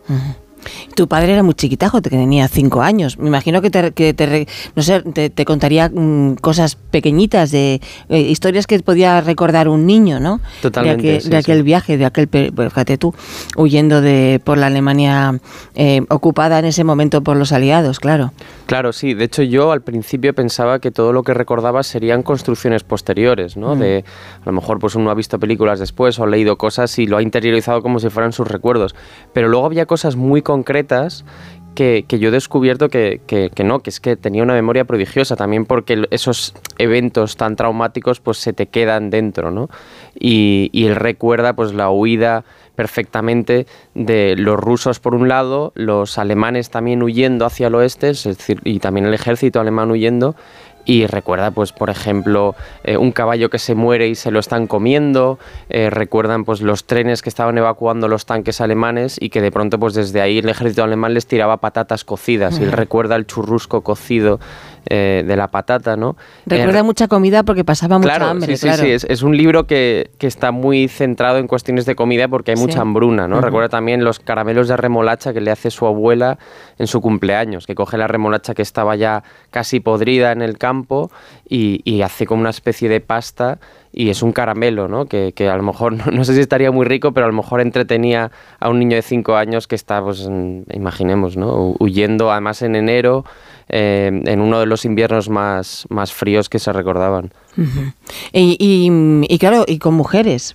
Tu 0.94 1.08
padre 1.08 1.32
era 1.32 1.42
muy 1.42 1.54
chiquitajo, 1.54 2.00
que 2.02 2.10
tenía 2.10 2.48
cinco 2.48 2.82
años. 2.82 3.18
Me 3.18 3.28
imagino 3.28 3.60
que 3.62 3.70
te, 3.70 3.92
que 3.92 4.14
te 4.14 4.46
no 4.74 4.82
sé, 4.82 5.00
te, 5.02 5.30
te 5.30 5.44
contaría 5.44 5.88
mm, 5.92 6.36
cosas 6.36 6.76
pequeñitas, 6.76 7.50
de 7.50 7.80
eh, 8.08 8.20
historias 8.20 8.66
que 8.66 8.78
podía 8.80 9.20
recordar 9.20 9.68
un 9.68 9.86
niño, 9.86 10.20
¿no? 10.20 10.40
Totalmente, 10.62 11.02
De, 11.06 11.12
aquel- 11.18 11.22
sí, 11.22 11.30
de 11.30 11.36
aquel 11.36 11.56
sí. 11.58 11.62
viaje, 11.62 11.96
de 11.98 12.04
aquel, 12.06 12.28
pues, 12.28 12.50
fíjate 12.54 12.98
tú, 12.98 13.14
huyendo 13.56 14.00
de 14.00 14.40
por 14.44 14.58
la 14.58 14.66
Alemania 14.66 15.38
eh, 15.74 16.02
ocupada 16.08 16.58
en 16.58 16.64
ese 16.66 16.84
momento 16.84 17.22
por 17.22 17.36
los 17.36 17.52
aliados, 17.52 18.00
claro. 18.00 18.32
Claro, 18.66 18.92
sí. 18.92 19.14
De 19.14 19.24
hecho, 19.24 19.42
yo 19.42 19.72
al 19.72 19.82
principio 19.82 20.34
pensaba 20.34 20.78
que 20.78 20.90
todo 20.90 21.12
lo 21.12 21.22
que 21.22 21.34
recordaba 21.34 21.82
serían 21.82 22.22
construcciones 22.22 22.82
posteriores, 22.82 23.56
¿no? 23.56 23.74
Mm. 23.76 23.78
De 23.78 24.04
a 24.42 24.46
lo 24.46 24.52
mejor 24.52 24.78
pues 24.78 24.94
uno 24.94 25.10
ha 25.10 25.14
visto 25.14 25.38
películas 25.38 25.78
después 25.80 26.18
o 26.18 26.24
ha 26.24 26.26
leído 26.26 26.56
cosas 26.56 26.98
y 26.98 27.06
lo 27.06 27.16
ha 27.18 27.22
interiorizado 27.22 27.82
como 27.82 27.98
si 28.00 28.08
fueran 28.10 28.32
sus 28.32 28.48
recuerdos. 28.48 28.94
Pero 29.32 29.48
luego 29.48 29.66
había 29.66 29.86
cosas 29.86 30.16
muy 30.16 30.40
concretas 30.42 30.53
que, 31.74 32.04
que 32.06 32.18
yo 32.18 32.28
he 32.28 32.32
descubierto 32.32 32.88
que, 32.88 33.20
no, 33.64 33.80
que 33.80 33.90
es 33.90 34.00
que 34.00 34.16
tenía 34.16 34.42
una 34.42 34.54
memoria 34.54 34.84
prodigiosa 34.84 35.36
también 35.36 35.66
porque 35.66 36.06
esos 36.10 36.54
eventos 36.78 37.36
tan 37.36 37.56
traumáticos 37.56 38.20
pues 38.20 38.38
se 38.38 38.52
te 38.52 38.66
quedan 38.66 39.10
dentro, 39.10 39.50
¿no? 39.50 39.68
Y, 40.18 40.70
y 40.72 40.86
él 40.86 40.96
recuerda 40.96 41.54
pues 41.54 41.74
la 41.74 41.90
huida 41.90 42.44
perfectamente 42.74 43.66
de 43.94 44.34
los 44.36 44.58
rusos 44.58 45.00
por 45.00 45.14
un 45.14 45.28
lado, 45.28 45.72
los 45.74 46.18
alemanes 46.18 46.70
también 46.70 47.02
huyendo 47.02 47.46
hacia 47.46 47.68
el 47.68 47.74
oeste, 47.74 48.12
y 48.64 48.78
también 48.80 49.06
el 49.06 49.14
ejército 49.14 49.60
alemán 49.60 49.90
huyendo. 49.90 50.34
Y 50.84 51.06
recuerda, 51.06 51.50
pues, 51.50 51.72
por 51.72 51.90
ejemplo, 51.90 52.54
eh, 52.82 52.96
un 52.96 53.12
caballo 53.12 53.48
que 53.48 53.58
se 53.58 53.74
muere 53.74 54.08
y 54.08 54.14
se 54.14 54.30
lo 54.30 54.38
están 54.38 54.66
comiendo. 54.66 55.38
eh, 55.68 55.90
recuerdan, 55.90 56.44
pues, 56.44 56.60
los 56.60 56.84
trenes 56.84 57.22
que 57.22 57.28
estaban 57.28 57.56
evacuando 57.56 58.08
los 58.08 58.26
tanques 58.26 58.60
alemanes 58.60 59.16
y 59.20 59.30
que 59.30 59.40
de 59.40 59.50
pronto, 59.50 59.78
pues, 59.78 59.94
desde 59.94 60.20
ahí 60.20 60.38
el 60.38 60.48
ejército 60.48 60.84
alemán 60.84 61.14
les 61.14 61.26
tiraba 61.26 61.56
patatas 61.58 62.04
cocidas. 62.04 62.58
Y 62.60 62.64
él 62.64 62.72
recuerda 62.72 63.16
el 63.16 63.26
churrusco 63.26 63.80
cocido 63.82 64.40
eh, 64.90 65.24
de 65.26 65.36
la 65.36 65.48
patata, 65.48 65.96
¿no? 65.96 66.16
Recuerda 66.46 66.82
mucha 66.82 67.08
comida 67.08 67.42
porque 67.42 67.64
pasaba 67.64 67.98
mucha 67.98 68.10
claro, 68.10 68.26
hambre, 68.26 68.56
sí, 68.56 68.68
sí, 68.68 68.74
sí, 68.76 68.90
es, 68.90 69.04
es 69.04 69.22
un 69.22 69.36
libro 69.36 69.66
que, 69.66 70.10
que 70.18 70.26
está 70.26 70.50
muy 70.52 70.88
centrado 70.88 71.38
en 71.38 71.46
cuestiones 71.46 71.86
de 71.86 71.94
comida 71.94 72.28
porque 72.28 72.52
hay 72.52 72.56
mucha 72.56 72.80
hambruna, 72.82 73.26
¿no? 73.28 73.40
Recuerda 73.40 73.68
también 73.68 74.04
los 74.04 74.20
caramelos 74.20 74.68
de 74.68 74.76
remolacha 74.76 75.32
que 75.32 75.40
le 75.40 75.50
hace 75.50 75.70
su 75.70 75.86
abuela 75.86 76.38
en 76.78 76.86
su 76.86 77.00
cumpleaños, 77.00 77.66
que 77.66 77.74
coge 77.74 77.96
la 77.98 78.06
remolacha 78.06 78.54
que 78.54 78.62
estaba 78.62 78.96
ya 78.96 79.22
casi 79.50 79.80
podrida 79.80 80.32
en 80.32 80.42
el 80.42 80.58
campo 80.58 81.10
y, 81.48 81.80
y 81.84 82.02
hace 82.02 82.26
como 82.26 82.40
una 82.40 82.50
especie 82.50 82.88
de 82.88 83.00
pasta 83.00 83.58
y 83.96 84.10
es 84.10 84.22
un 84.22 84.32
caramelo, 84.32 84.88
¿no? 84.88 85.06
Que, 85.06 85.32
que 85.32 85.48
a 85.48 85.56
lo 85.56 85.62
mejor, 85.62 85.92
no, 85.96 86.04
no 86.12 86.24
sé 86.24 86.34
si 86.34 86.40
estaría 86.40 86.70
muy 86.72 86.84
rico, 86.84 87.12
pero 87.12 87.26
a 87.26 87.28
lo 87.28 87.34
mejor 87.34 87.60
entretenía 87.60 88.30
a 88.58 88.68
un 88.68 88.78
niño 88.80 88.96
de 88.96 89.02
5 89.02 89.36
años 89.36 89.68
que 89.68 89.76
está, 89.76 90.02
pues, 90.02 90.22
en- 90.26 90.64
imaginemos, 90.72 91.36
¿no? 91.36 91.54
Hu- 91.56 91.76
Huyendo 91.78 92.32
además 92.32 92.62
en 92.62 92.74
enero, 92.76 93.24
eh, 93.68 94.10
en 94.24 94.40
uno 94.40 94.60
de 94.60 94.66
los 94.66 94.84
inviernos 94.84 95.28
más, 95.28 95.86
más 95.88 96.12
fríos 96.12 96.48
que 96.48 96.58
se 96.58 96.72
recordaban. 96.72 97.32
Y, 98.32 98.56
y- 98.58 99.32
y 99.34 99.38
claro, 99.38 99.64
y 99.66 99.78
con 99.78 99.94
mujeres. 99.94 100.54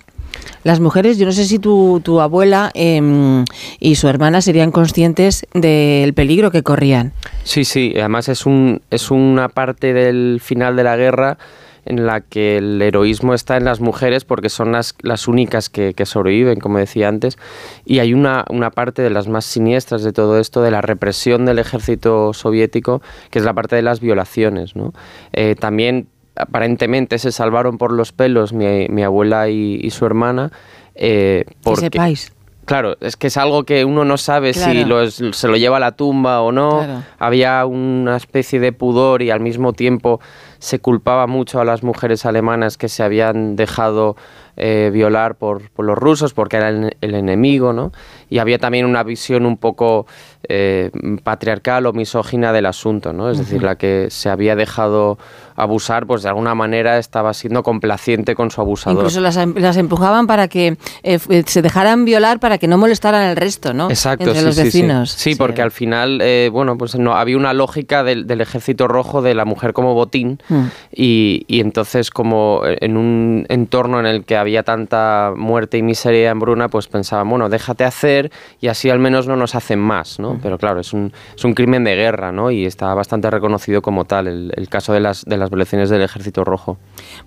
Las 0.63 0.79
mujeres, 0.79 1.17
yo 1.17 1.25
no 1.25 1.31
sé 1.31 1.45
si 1.45 1.57
tu, 1.59 2.01
tu 2.03 2.21
abuela 2.21 2.71
em, 2.75 3.43
y 3.79 3.95
su 3.95 4.07
hermana 4.07 4.41
serían 4.41 4.71
conscientes 4.71 5.45
del 5.53 6.13
peligro 6.13 6.51
que 6.51 6.61
corrían. 6.63 7.13
Sí, 7.43 7.65
sí, 7.65 7.93
además 7.97 8.29
es, 8.29 8.45
un, 8.45 8.81
es 8.91 9.09
una 9.11 9.49
parte 9.49 9.93
del 9.93 10.39
final 10.43 10.75
de 10.75 10.83
la 10.83 10.95
guerra 10.97 11.37
en 11.85 12.05
la 12.05 12.21
que 12.21 12.57
el 12.57 12.81
heroísmo 12.81 13.33
está 13.33 13.57
en 13.57 13.65
las 13.65 13.79
mujeres 13.79 14.25
porque 14.25 14.49
son 14.49 14.71
las, 14.71 14.95
las 15.01 15.27
únicas 15.27 15.69
que, 15.69 15.93
que 15.93 16.05
sobreviven, 16.05 16.59
como 16.59 16.77
decía 16.77 17.07
antes, 17.07 17.37
y 17.85 17.99
hay 17.99 18.13
una, 18.13 18.45
una 18.49 18.69
parte 18.71 19.01
de 19.01 19.09
las 19.09 19.27
más 19.27 19.45
siniestras 19.45 20.03
de 20.03 20.13
todo 20.13 20.39
esto, 20.39 20.61
de 20.61 20.71
la 20.71 20.81
represión 20.81 21.45
del 21.45 21.59
ejército 21.59 22.33
soviético, 22.33 23.01
que 23.31 23.39
es 23.39 23.45
la 23.45 23.53
parte 23.53 23.75
de 23.75 23.81
las 23.81 23.99
violaciones. 23.99 24.75
¿no? 24.75 24.93
Eh, 25.33 25.55
también 25.59 26.07
aparentemente 26.35 27.17
se 27.19 27.31
salvaron 27.31 27.77
por 27.77 27.91
los 27.91 28.11
pelos 28.11 28.53
mi, 28.53 28.87
mi 28.87 29.03
abuela 29.03 29.49
y, 29.49 29.79
y 29.81 29.89
su 29.89 30.05
hermana. 30.05 30.51
eh, 30.95 31.43
Que 31.47 31.55
porque, 31.63 31.81
sepáis. 31.81 32.31
Claro, 32.69 32.97
es 33.01 33.17
que 33.17 33.27
es 33.27 33.37
algo 33.37 33.63
que 33.63 33.83
uno 33.83 34.05
no 34.05 34.15
sabe 34.17 34.53
si 34.53 34.59
Claro. 34.59 34.87
lo 34.87 35.01
es- 35.01 35.19
se 35.31 35.47
lo 35.47 35.57
lleva 35.57 35.77
a 35.77 35.79
la 35.79 35.93
tumba 35.93 36.41
o 36.41 36.51
no. 36.51 36.77
Claro. 36.77 37.03
Había 37.17 37.65
una 37.65 38.15
especie 38.15 38.59
de 38.59 38.71
pudor 38.73 39.23
y 39.23 39.31
al 39.31 39.39
mismo 39.39 39.73
tiempo 39.73 40.19
se 40.59 40.77
culpaba 40.79 41.25
mucho 41.25 41.59
a 41.59 41.65
las 41.65 41.81
mujeres 41.81 42.27
alemanas 42.27 42.77
que 42.77 42.87
se 42.87 43.01
habían 43.01 43.55
dejado 43.55 44.15
eh, 44.59 44.89
violar 44.93 45.35
por, 45.35 45.69
por 45.71 45.85
los 45.85 45.97
rusos 45.97 46.33
porque 46.33 46.57
era 46.57 46.69
el, 46.69 46.95
el 47.01 47.15
enemigo, 47.15 47.73
¿no? 47.73 47.91
Y 48.29 48.37
había 48.37 48.59
también 48.59 48.85
una 48.85 49.01
visión 49.03 49.45
un 49.45 49.57
poco 49.57 50.05
eh, 50.47 50.91
patriarcal 51.23 51.85
o 51.87 51.93
misógina 51.93 52.53
del 52.53 52.65
asunto, 52.67 53.11
¿no? 53.13 53.29
Es 53.31 53.37
decir, 53.39 53.63
la 53.63 53.75
que 53.75 54.07
se 54.09 54.29
había 54.29 54.55
dejado 54.55 55.17
abusar, 55.55 56.05
pues 56.05 56.23
de 56.23 56.29
alguna 56.29 56.55
manera 56.55 56.97
estaba 56.97 57.33
siendo 57.33 57.63
complaciente 57.63 58.35
con 58.35 58.49
su 58.51 58.61
abusador. 58.61 58.97
Incluso 58.99 59.19
las, 59.19 59.35
em- 59.37 59.55
las 59.57 59.75
empujaban 59.77 60.25
para 60.27 60.47
que 60.47 60.67
eh, 60.67 60.77
f- 61.15 61.43
se 61.47 61.61
dejaran 61.61 62.05
violar 62.05 62.39
para 62.39 62.57
que 62.57 62.67
no 62.67 62.77
molestaran 62.77 63.23
al 63.23 63.35
resto, 63.35 63.73
¿no? 63.73 63.89
Exacto, 63.89 64.25
Entre 64.25 64.39
sí, 64.39 64.45
los 64.45 64.55
sí, 64.55 64.61
sí. 64.61 64.67
vecinos. 64.67 65.11
Sí, 65.11 65.35
porque 65.35 65.61
al 65.61 65.71
final, 65.71 66.19
eh, 66.21 66.49
bueno, 66.51 66.77
pues 66.77 66.95
no 66.97 67.15
había 67.15 67.35
una 67.35 67.53
lógica 67.53 68.03
del, 68.03 68.25
del 68.27 68.39
ejército 68.41 68.87
rojo 68.87 69.21
de 69.21 69.33
la 69.35 69.45
mujer 69.45 69.73
como 69.73 69.93
botín 69.93 70.39
Mm. 70.49 70.63
y, 70.95 71.45
y 71.47 71.59
entonces 71.61 72.09
como 72.11 72.61
en 72.65 72.97
un 72.97 73.45
entorno 73.49 73.99
en 73.99 74.05
el 74.05 74.23
que 74.25 74.37
había 74.37 74.48
tanta 74.63 75.33
muerte 75.35 75.77
y 75.77 75.81
miseria 75.81 76.23
y 76.23 76.25
hambruna, 76.25 76.69
pues 76.69 76.87
pensaban, 76.87 77.29
bueno, 77.29 77.49
déjate 77.49 77.83
hacer 77.83 78.31
y 78.59 78.67
así 78.67 78.89
al 78.89 78.99
menos 78.99 79.27
no 79.27 79.35
nos 79.35 79.55
hacen 79.55 79.79
más. 79.79 80.19
¿no? 80.19 80.39
Pero 80.41 80.57
claro, 80.57 80.79
es 80.79 80.93
un, 80.93 81.13
es 81.35 81.43
un 81.43 81.53
crimen 81.53 81.83
de 81.83 81.95
guerra, 81.95 82.31
¿no? 82.31 82.51
Y 82.51 82.65
está 82.65 82.93
bastante 82.93 83.29
reconocido 83.29 83.81
como 83.81 84.05
tal 84.05 84.27
el, 84.27 84.51
el 84.55 84.69
caso 84.69 84.93
de 84.93 84.99
las, 84.99 85.25
de 85.25 85.37
las 85.37 85.49
violaciones 85.49 85.89
del 85.89 86.01
ejército 86.01 86.43
rojo. 86.43 86.77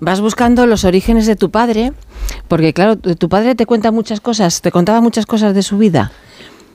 Vas 0.00 0.20
buscando 0.20 0.66
los 0.66 0.84
orígenes 0.84 1.26
de 1.26 1.36
tu 1.36 1.50
padre, 1.50 1.92
porque 2.48 2.72
claro, 2.72 2.96
tu 2.96 3.28
padre 3.28 3.54
te 3.54 3.66
cuenta 3.66 3.90
muchas 3.90 4.20
cosas, 4.20 4.60
te 4.60 4.70
contaba 4.70 5.00
muchas 5.00 5.26
cosas 5.26 5.54
de 5.54 5.62
su 5.62 5.78
vida. 5.78 6.12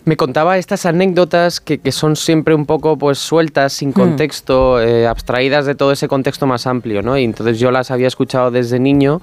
Me 0.08 0.16
contaba 0.16 0.58
estas 0.58 0.86
anécdotas 0.86 1.60
que, 1.60 1.80
que 1.80 1.92
son 1.92 2.16
siempre 2.16 2.56
un 2.56 2.66
poco 2.66 2.98
pues 2.98 3.18
sueltas, 3.20 3.74
sin 3.74 3.92
contexto, 3.92 4.80
eh, 4.82 5.06
abstraídas 5.06 5.66
de 5.66 5.76
todo 5.76 5.92
ese 5.92 6.08
contexto 6.08 6.48
más 6.48 6.66
amplio, 6.66 7.02
¿no? 7.02 7.18
Y 7.18 7.26
entonces 7.26 7.60
yo 7.60 7.72
las 7.72 7.92
había 7.92 8.08
escuchado 8.08 8.50
desde 8.50 8.80
niño 8.80 9.22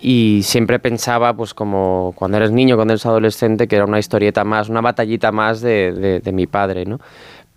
y 0.00 0.40
siempre 0.42 0.80
pensaba, 0.80 1.34
pues 1.34 1.54
como 1.54 2.14
cuando 2.16 2.38
eres 2.38 2.50
niño, 2.50 2.74
cuando 2.74 2.94
eres 2.94 3.06
adolescente, 3.06 3.68
que 3.68 3.76
era 3.76 3.84
una 3.84 4.00
historieta 4.00 4.42
más, 4.42 4.68
una 4.68 4.80
batallita 4.80 5.30
más 5.30 5.60
de, 5.60 5.92
de- 5.92 6.18
de 6.18 6.32
mi 6.32 6.48
padre, 6.48 6.84
¿no? 6.84 6.98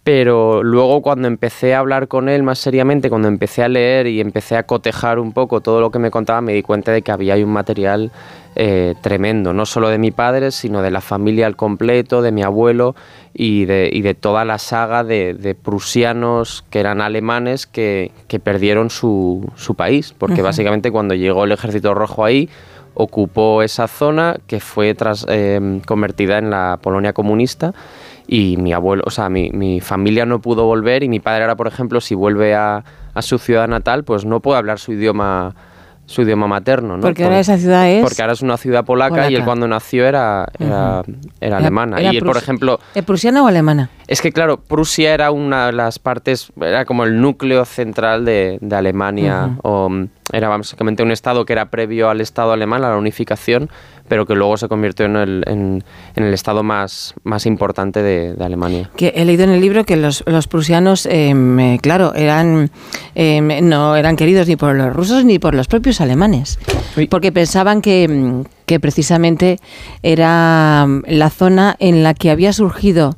Pero 0.08 0.64
luego 0.64 1.02
cuando 1.02 1.28
empecé 1.28 1.76
a 1.76 1.80
hablar 1.80 2.08
con 2.08 2.30
él 2.30 2.42
más 2.42 2.60
seriamente, 2.60 3.10
cuando 3.10 3.28
empecé 3.28 3.62
a 3.62 3.68
leer 3.68 4.08
y 4.08 4.22
empecé 4.22 4.56
a 4.56 4.64
cotejar 4.64 5.20
un 5.20 5.34
poco 5.34 5.60
todo 5.60 5.82
lo 5.82 5.92
que 5.92 6.00
me 6.00 6.12
contaba, 6.12 6.40
me 6.40 6.54
di 6.54 6.62
cuenta 6.62 6.94
de 6.94 7.02
que 7.02 7.12
había 7.12 7.36
un 7.36 7.52
material 7.52 8.14
eh, 8.56 8.96
tremendo, 9.02 9.52
no 9.52 9.66
solo 9.66 9.90
de 9.90 9.98
mi 9.98 10.12
padre, 10.12 10.52
sino 10.52 10.82
de 10.82 10.92
la 10.92 11.02
familia 11.02 11.46
al 11.46 11.58
completo, 11.58 12.22
de 12.22 12.32
mi 12.32 12.42
abuelo 12.42 12.96
y 13.34 13.66
de, 13.66 13.90
y 13.92 14.02
de 14.02 14.14
toda 14.14 14.46
la 14.46 14.60
saga 14.60 15.04
de, 15.04 15.34
de 15.34 15.56
prusianos 15.56 16.64
que 16.70 16.80
eran 16.80 17.02
alemanes 17.02 17.68
que, 17.68 18.14
que 18.30 18.40
perdieron 18.40 18.90
su, 18.90 19.52
su 19.58 19.76
país, 19.76 20.16
porque 20.18 20.42
básicamente 20.42 20.90
cuando 20.90 21.16
llegó 21.16 21.44
el 21.44 21.52
ejército 21.52 21.94
rojo 21.94 22.24
ahí, 22.24 22.48
ocupó 22.94 23.62
esa 23.62 23.90
zona 23.90 24.38
que 24.48 24.62
fue 24.62 24.96
tras, 24.96 25.26
eh, 25.28 25.82
convertida 25.86 26.38
en 26.38 26.50
la 26.50 26.80
Polonia 26.82 27.12
comunista 27.12 27.74
y 28.28 28.58
mi 28.58 28.74
abuelo, 28.74 29.04
o 29.06 29.10
sea, 29.10 29.30
mi, 29.30 29.50
mi 29.52 29.80
familia 29.80 30.26
no 30.26 30.42
pudo 30.42 30.66
volver 30.66 31.04
y 31.04 31.10
mi 31.10 31.20
padre 31.20 31.44
ahora, 31.44 31.56
por 31.56 31.68
ejemplo, 31.68 32.02
si 32.02 32.14
vuelve 32.14 32.54
a, 32.56 32.84
a 33.14 33.22
su 33.22 33.38
ciudad 33.40 33.68
natal, 33.68 34.04
pues 34.04 34.26
no 34.26 34.42
puede 34.42 34.58
hablar 34.58 34.80
su 34.80 34.92
idioma 34.92 35.56
su 36.08 36.22
idioma 36.22 36.48
materno, 36.48 36.96
¿no? 36.96 37.02
Porque 37.02 37.26
ahora 37.26 37.40
esa 37.40 37.58
ciudad 37.58 37.90
es... 37.90 38.02
porque 38.02 38.22
ahora 38.22 38.32
es 38.32 38.42
una 38.42 38.56
ciudad 38.56 38.86
polaca, 38.86 39.30
y 39.30 39.36
él 39.36 39.42
Polaca. 39.42 39.46
cuando 39.46 39.68
nació 39.68 40.08
era, 40.08 40.48
era, 40.58 41.04
era 41.42 41.58
alemana. 41.58 42.00
era 42.00 42.14
y 42.14 42.18
él, 42.18 42.24
por 42.24 42.38
ejemplo, 42.38 42.80
¿eh, 42.96 43.04
¿Prusiana 43.04 43.44
o 43.44 43.48
alemana? 43.48 43.90
es 44.08 44.22
que 44.22 44.32
claro, 44.32 44.58
Prusia 44.58 45.14
era 45.14 45.32
una 45.32 45.66
de 45.68 45.74
las 45.74 46.00
partes, 46.00 46.50
era 46.62 46.86
como 46.86 47.04
el 47.04 47.20
núcleo 47.20 47.66
central 47.66 48.24
de, 48.24 48.58
de 48.62 48.76
Alemania, 48.78 49.58
o 49.64 49.90
mm, 49.90 50.08
era 50.32 50.48
básicamente 50.48 51.04
un 51.04 51.12
estado 51.12 51.46
que 51.46 51.52
era 51.52 51.66
previo 51.66 52.10
al 52.10 52.22
estado 52.22 52.54
alemán, 52.54 52.86
a 52.86 52.90
la 52.90 52.98
unificación, 52.98 53.70
pero 54.08 54.26
que 54.26 54.36
luego 54.36 54.58
se 54.58 54.68
convirtió 54.68 55.06
en 55.06 55.16
el, 55.16 55.44
en, 55.48 55.84
en 56.16 56.24
el 56.24 56.34
estado 56.34 56.64
más, 56.64 57.14
más 57.24 57.46
importante 57.46 58.02
de, 58.02 58.34
de 58.34 58.46
Alemania. 58.46 58.90
Que 58.96 59.14
he 59.16 59.26
leído 59.26 59.44
en 59.44 59.52
el 59.52 59.62
libro 59.62 59.86
que 59.86 59.96
los, 59.96 60.24
los 60.26 60.48
prusianos, 60.48 61.06
eh, 61.06 61.80
claro, 61.82 62.14
eran 62.16 62.72
em, 63.16 63.48
no 63.68 63.96
eran 63.96 64.16
queridos 64.16 64.48
ni 64.48 64.56
por 64.56 64.76
los 64.76 64.94
rusos 64.94 65.26
ni 65.26 65.40
por 65.40 65.56
los 65.56 65.68
propios 65.68 66.02
alemanes, 66.02 66.60
Uy. 66.96 67.08
porque 67.08 67.32
pensaban 67.32 67.82
que, 67.82 68.44
que 68.66 68.80
precisamente 68.80 69.60
era 70.04 70.88
la 71.08 71.30
zona 71.30 71.76
en 71.80 72.04
la 72.04 72.14
que 72.14 72.32
había 72.32 72.54
surgido 72.54 73.18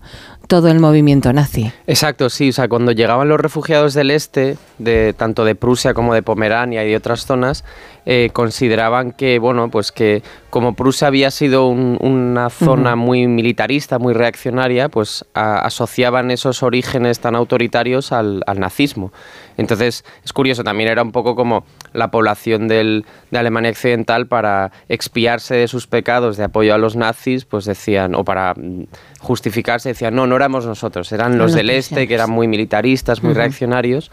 todo 0.50 0.68
el 0.68 0.80
movimiento 0.80 1.32
nazi. 1.32 1.72
Exacto, 1.88 2.30
sí, 2.30 2.50
o 2.50 2.54
sea, 2.54 2.68
cuando 2.68 2.92
llegaban 2.92 3.30
los 3.30 3.40
refugiados 3.40 3.94
del 3.94 4.10
este, 4.12 4.58
de 4.80 5.14
tanto 5.14 5.46
de 5.46 5.54
Prusia 5.56 5.94
como 5.94 6.14
de 6.16 6.24
Pomerania 6.24 6.84
y 6.84 6.90
de 6.90 6.98
otras 6.98 7.26
zonas, 7.26 7.64
eh, 8.06 8.32
consideraban 8.34 9.12
que, 9.12 9.38
bueno, 9.38 9.70
pues 9.70 9.92
que 9.92 10.24
como 10.50 10.74
Prusia 10.74 11.08
había 11.08 11.30
sido 11.30 11.68
un- 11.68 11.98
una 12.02 12.50
zona 12.50 12.96
muy 12.96 13.28
militarista, 13.28 14.00
muy 14.00 14.14
reaccionaria, 14.14 14.90
pues 14.90 15.24
a- 15.36 15.60
asociaban 15.60 16.32
esos 16.32 16.64
orígenes 16.64 17.20
tan 17.20 17.36
autoritarios 17.36 18.12
al, 18.12 18.42
al 18.48 18.60
nazismo. 18.60 19.14
Entonces, 19.60 20.04
es 20.24 20.34
curioso, 20.34 20.64
también 20.64 20.90
era 20.90 21.02
un 21.04 21.12
poco 21.12 21.36
como 21.36 21.66
la 21.94 22.10
población 22.12 22.68
del- 22.68 23.06
de 23.32 23.38
Alemania 23.38 23.72
Occidental 23.72 24.28
para 24.28 24.72
expiarse 24.88 25.56
de 25.56 25.68
sus 25.68 25.86
pecados 25.88 26.38
de 26.38 26.46
apoyo 26.46 26.74
a 26.74 26.78
los 26.78 26.96
nazis, 26.96 27.46
pues 27.46 27.66
decían, 27.66 28.16
o 28.16 28.24
para 28.24 28.54
mm, 28.56 28.86
justificarse, 29.20 29.90
decían, 29.90 30.16
no, 30.16 30.28
no 30.28 30.36
éramos 30.36 30.66
nosotros, 30.66 31.12
eran 31.12 31.38
los 31.38 31.48
Los 31.52 31.54
del 31.56 31.70
este, 31.72 32.08
que 32.08 32.14
eran 32.14 32.30
muy 32.30 32.48
militaristas, 32.48 33.22
muy 33.22 33.34
reaccionarios. 33.34 34.12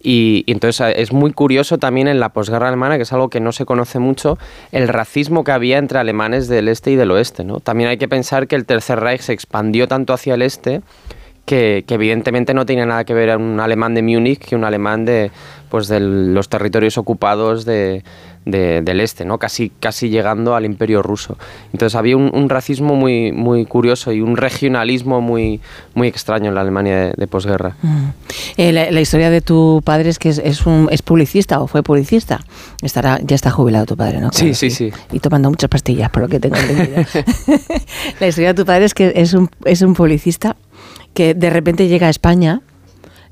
Y, 0.00 0.44
y 0.46 0.52
entonces 0.52 0.80
eh, 0.86 1.02
es 1.02 1.12
muy 1.12 1.32
curioso 1.32 1.78
también 1.78 2.06
en 2.06 2.20
la 2.20 2.28
posguerra 2.28 2.68
alemana, 2.68 2.96
que 2.96 3.02
es 3.02 3.12
algo 3.12 3.30
que 3.30 3.40
no 3.40 3.50
se 3.50 3.64
conoce 3.64 3.98
mucho, 3.98 4.38
el 4.70 4.86
racismo 4.88 5.42
que 5.42 5.50
había 5.52 5.78
entre 5.78 5.98
alemanes 5.98 6.46
del 6.46 6.68
este 6.68 6.92
y 6.92 6.96
del 6.96 7.10
oeste. 7.10 7.42
¿no? 7.44 7.58
También 7.60 7.90
hay 7.90 7.98
que 7.98 8.06
pensar 8.08 8.46
que 8.46 8.54
el 8.56 8.64
Tercer 8.64 9.00
Reich 9.00 9.22
se 9.22 9.32
expandió 9.32 9.88
tanto 9.88 10.12
hacia 10.12 10.34
el 10.34 10.42
este 10.42 10.82
que, 11.48 11.82
que 11.86 11.94
evidentemente 11.94 12.52
no 12.52 12.66
tiene 12.66 12.84
nada 12.84 13.04
que 13.04 13.14
ver 13.14 13.34
un 13.38 13.58
alemán 13.58 13.94
de 13.94 14.02
Múnich 14.02 14.38
que 14.38 14.54
un 14.54 14.64
alemán 14.64 15.06
de, 15.06 15.30
pues, 15.70 15.88
de 15.88 15.98
los 15.98 16.50
territorios 16.50 16.98
ocupados 16.98 17.64
de, 17.64 18.04
de- 18.44 18.82
del 18.82 19.00
este, 19.00 19.24
¿no? 19.24 19.38
casi, 19.38 19.70
casi 19.80 20.10
llegando 20.10 20.54
al 20.54 20.66
imperio 20.66 21.02
ruso. 21.02 21.38
Entonces 21.72 21.96
había 21.96 22.18
un, 22.18 22.30
un 22.34 22.50
racismo 22.50 22.94
muy, 22.96 23.32
muy 23.32 23.64
curioso 23.64 24.12
y 24.12 24.20
un 24.20 24.36
regionalismo 24.36 25.22
muy, 25.22 25.60
muy 25.94 26.06
extraño 26.08 26.48
en 26.50 26.54
la 26.54 26.60
Alemania 26.60 26.96
de, 26.98 27.12
de 27.16 27.26
posguerra. 27.26 27.76
Eh, 28.58 28.70
la, 28.72 28.90
la 28.90 29.00
historia 29.00 29.30
de 29.30 29.40
tu 29.40 29.80
padre 29.82 30.10
es 30.10 30.18
que 30.18 30.28
es, 30.28 30.38
es 30.38 30.66
un, 30.66 30.88
es 30.90 31.00
publicista 31.00 31.60
o 31.60 31.66
fue 31.66 31.82
publicista. 31.82 32.40
Estará, 32.82 33.20
ya 33.22 33.34
está 33.34 33.50
jubilado 33.50 33.86
tu 33.86 33.96
padre, 33.96 34.20
¿no? 34.20 34.30
Sí, 34.32 34.52
sí, 34.52 34.68
sí. 34.70 34.92
Y 35.12 35.20
tomando 35.20 35.48
muchas 35.48 35.70
pastillas, 35.70 36.10
por 36.10 36.22
lo 36.22 36.28
que 36.28 36.40
tengo 36.40 36.56
entendido. 36.56 37.04
la 38.20 38.28
historia 38.28 38.48
de 38.52 38.54
tu 38.54 38.66
padre 38.66 38.84
es 38.84 38.92
que 38.92 39.12
es 39.16 39.32
un, 39.32 39.48
es 39.64 39.80
un 39.80 39.94
publicista 39.94 40.54
que 41.18 41.34
de 41.34 41.50
repente 41.50 41.88
llega 41.88 42.06
a 42.06 42.10
España 42.10 42.60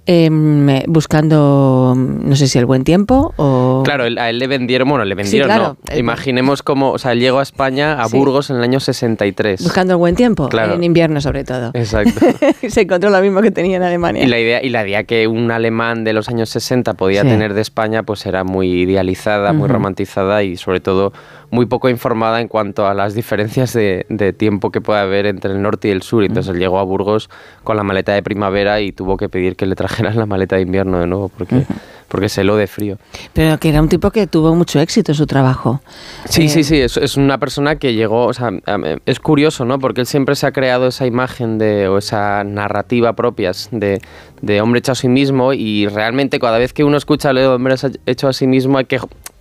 em, 0.07 0.67
buscando, 0.89 1.95
no 1.97 2.35
sé 2.37 2.49
si 2.49 2.59
el 2.59 2.67
buen 2.67 2.83
tiempo 2.83 3.33
o... 3.37 3.83
Claro, 3.85 4.05
a 4.05 4.31
él 4.31 4.39
le 4.41 4.47
vendieron, 4.49 4.89
bueno, 4.89 5.05
le 5.05 5.15
vendieron, 5.15 5.47
claro. 5.49 5.77
no. 5.89 5.97
Imaginemos 5.97 6.63
cómo, 6.65 6.91
o 6.91 6.99
sea, 6.99 7.13
él 7.13 7.21
llegó 7.21 7.39
a 7.39 7.43
España, 7.45 8.01
a 8.03 8.09
Sí. 8.09 8.17
Burgos, 8.17 8.51
en 8.51 8.57
el 8.57 8.63
año 8.65 8.81
63. 8.81 9.63
Buscando 9.63 9.93
el 9.95 9.99
buen 9.99 10.17
tiempo, 10.17 10.49
Claro. 10.49 10.75
en 10.75 10.83
invierno 10.85 11.21
sobre 11.21 11.45
todo. 11.45 11.71
Exacto. 11.75 12.21
Se 12.69 12.81
encontró 12.83 13.11
lo 13.11 13.21
mismo 13.21 13.41
que 13.41 13.51
tenía 13.53 13.77
en 13.77 13.83
Alemania. 13.85 14.25
Y 14.25 14.27
la 14.27 14.39
idea, 14.41 14.63
y 14.65 14.69
la 14.71 14.85
idea 14.87 15.05
que 15.05 15.29
un 15.29 15.51
alemán 15.53 16.03
de 16.05 16.13
los 16.13 16.29
años 16.29 16.49
60 16.51 16.95
podía 16.95 17.23
Sí. 17.23 17.29
tener 17.29 17.55
de 17.55 17.61
España, 17.61 18.03
pues 18.05 18.27
era 18.27 18.43
muy 18.45 18.69
idealizada, 18.83 19.53
muy 19.53 19.69
romantizada 19.69 20.43
y 20.45 20.57
sobre 20.57 20.81
todo 20.81 21.13
muy 21.51 21.67
poco 21.67 21.89
informada 21.89 22.41
en 22.41 22.49
cuanto 22.49 22.87
a 22.87 22.95
las 22.95 23.15
diferencias 23.15 23.73
de, 23.73 24.07
de 24.09 24.33
tiempo 24.33 24.71
que 24.71 24.81
puede 24.81 25.01
haber 25.01 25.27
entre 25.27 25.53
el 25.53 25.63
norte 25.63 25.89
y 25.89 25.91
el 25.93 26.03
sur. 26.03 26.25
Entonces 26.25 26.53
él 26.55 26.59
llegó 26.61 26.79
a 26.79 26.83
Burgos 26.83 27.31
con 27.65 27.77
la 27.77 27.83
maleta 27.83 28.13
de 28.13 28.23
primavera 28.23 28.81
y 28.81 28.93
tuvo 28.93 29.17
que 29.17 29.29
pedir 29.29 29.57
que 29.57 29.67
le 29.67 29.75
trajeran 29.77 30.17
la 30.19 30.27
maleta 30.27 30.57
de 30.57 30.63
invierno 30.63 30.99
de 31.01 31.07
nuevo 31.07 31.29
porque, 31.29 31.65
porque 32.09 32.29
se 32.29 32.41
heló 32.43 32.57
de 32.57 32.67
frío. 32.67 32.99
Pero 33.33 33.59
que 33.59 33.69
era 33.69 33.81
un 33.81 33.89
tipo 33.89 34.11
que 34.11 34.27
tuvo 34.27 34.55
mucho 34.55 34.81
éxito 34.81 35.13
en 35.13 35.17
su 35.17 35.27
trabajo. 35.27 35.81
Sí, 36.29 36.45
Eh, 36.45 36.49
sí, 36.49 36.65
sí, 36.65 36.81
es, 36.81 36.97
es 36.97 37.17
una 37.17 37.39
persona 37.39 37.77
que 37.77 37.95
llegó, 37.95 38.27
o 38.27 38.33
sea, 38.35 38.49
am- 38.67 38.85
es 39.07 39.21
curioso, 39.21 39.65
¿no? 39.65 39.79
Porque 39.79 40.01
él 40.01 40.07
siempre 40.07 40.35
se 40.35 40.47
ha 40.47 40.53
creado 40.53 40.89
esa 40.89 41.07
imagen 41.07 41.59
de, 41.59 41.89
o 41.89 41.99
esa 41.99 42.43
narrativa 42.45 43.13
propias 43.15 43.69
de, 43.71 44.01
de 44.43 44.61
hombre 44.61 44.79
hecho 44.81 44.93
a 44.93 44.95
sí 44.97 45.09
mismo 45.09 45.53
y 45.53 45.87
realmente 45.87 46.39
cada 46.41 46.59
vez 46.59 46.73
que 46.73 46.85
uno 46.85 46.97
escucha 46.97 47.33
lo 47.33 47.41
de 47.41 47.47
hombre 47.47 47.75
hecho 48.07 48.29
a 48.29 48.33
sí 48.33 48.47
mismo 48.47 48.79
hay 48.79 48.85
que 48.87 48.99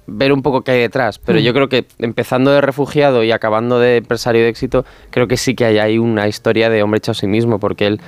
ver 0.07 0.33
un 0.33 0.41
poco 0.41 0.61
qué 0.61 0.71
hay 0.71 0.79
detrás. 0.81 1.19
Pero 1.19 1.39
yo 1.39 1.53
creo 1.53 1.69
que 1.69 1.85
empezando 1.99 2.51
de 2.51 2.61
refugiado 2.61 3.23
y 3.23 3.31
acabando 3.31 3.79
de 3.79 3.97
empresario 3.97 4.43
de 4.43 4.49
éxito, 4.49 4.85
creo 5.09 5.27
que 5.27 5.37
sí 5.37 5.55
que 5.55 5.65
hay 5.65 5.77
ahí 5.77 5.97
una 5.97 6.27
historia 6.27 6.69
de 6.69 6.83
hombre 6.83 6.99
hecho 6.99 7.11
a 7.11 7.15
sí 7.15 7.27
mismo, 7.27 7.59
porque 7.59 7.87
él 7.87 8.01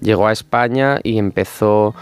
llegó 0.00 0.26
a 0.26 0.32
España 0.32 1.00
y 1.02 1.18
empezó 1.18 1.94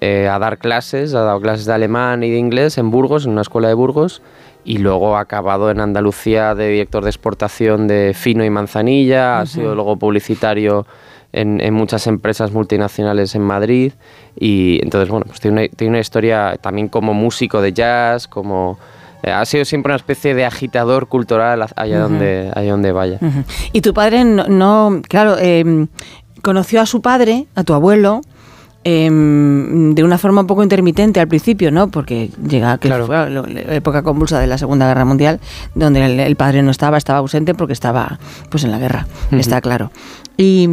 eh, 0.00 0.28
a 0.28 0.38
dar 0.38 0.58
clases, 0.58 1.14
ha 1.14 1.20
dado 1.20 1.40
clases 1.40 1.66
de 1.66 1.74
alemán 1.74 2.22
y 2.22 2.30
de 2.30 2.38
inglés 2.38 2.78
en 2.78 2.90
Burgos, 2.90 3.26
en 3.26 3.32
una 3.32 3.42
escuela 3.42 3.68
de 3.68 3.74
Burgos, 3.74 4.22
y 4.64 4.78
luego 4.78 5.16
ha 5.16 5.20
acabado 5.20 5.70
en 5.70 5.80
Andalucía 5.80 6.54
de 6.54 6.68
director 6.68 7.02
de 7.02 7.10
exportación 7.10 7.88
de 7.88 8.12
fino 8.14 8.44
y 8.44 8.50
manzanilla, 8.50 9.40
ha 9.40 9.46
sido 9.46 9.74
luego 9.74 9.96
publicitario 9.96 10.86
en, 11.32 11.60
en 11.60 11.74
muchas 11.74 12.06
empresas 12.06 12.52
multinacionales 12.52 13.34
en 13.34 13.42
Madrid, 13.42 13.92
y 14.38 14.78
entonces, 14.82 15.08
bueno, 15.08 15.24
pues 15.26 15.40
tiene 15.40 15.62
una, 15.62 15.68
tiene 15.76 15.90
una 15.92 16.00
historia 16.00 16.58
también 16.60 16.88
como 16.88 17.14
músico 17.14 17.60
de 17.62 17.72
jazz, 17.72 18.28
como... 18.28 18.78
eh, 19.22 19.30
ha 19.30 19.44
sido 19.46 19.64
siempre 19.64 19.90
una 19.90 19.96
especie 19.96 20.34
de 20.34 20.44
agitador 20.44 21.08
cultural 21.08 21.64
allá, 21.74 21.98
donde, 22.00 22.50
allá 22.54 22.70
donde 22.72 22.92
vaya. 22.92 23.18
Ujú. 23.20 23.44
Y 23.72 23.80
tu 23.80 23.94
padre 23.94 24.24
no, 24.24 24.46
no- 24.48 25.00
claro, 25.08 25.38
em, 25.38 25.86
conoció 26.42 26.80
a 26.80 26.86
su 26.86 27.00
padre, 27.00 27.46
a 27.54 27.64
tu 27.64 27.72
abuelo, 27.72 28.20
em, 28.84 29.94
de 29.94 30.04
una 30.04 30.18
forma 30.18 30.40
un 30.40 30.46
poco 30.46 30.62
intermitente 30.62 31.20
al 31.20 31.28
principio, 31.28 31.70
¿no? 31.70 31.88
Porque 31.88 32.30
llega 32.48 32.78
que 32.78 32.88
Claro. 32.88 33.06
fue 33.06 33.30
lo- 33.30 33.46
la 33.46 33.74
época 33.74 34.02
convulsa 34.02 34.38
de 34.40 34.46
la 34.46 34.58
Segunda 34.58 34.86
Guerra 34.88 35.04
Mundial, 35.04 35.40
donde 35.74 36.04
el, 36.04 36.20
el 36.20 36.36
padre 36.36 36.62
no 36.62 36.70
estaba, 36.70 36.98
estaba 36.98 37.18
ausente 37.20 37.54
porque 37.54 37.72
estaba 37.72 38.18
pues 38.50 38.64
en 38.64 38.70
la 38.70 38.78
guerra, 38.78 39.06
está 39.30 39.60
claro. 39.60 39.90
Y, 40.36 40.68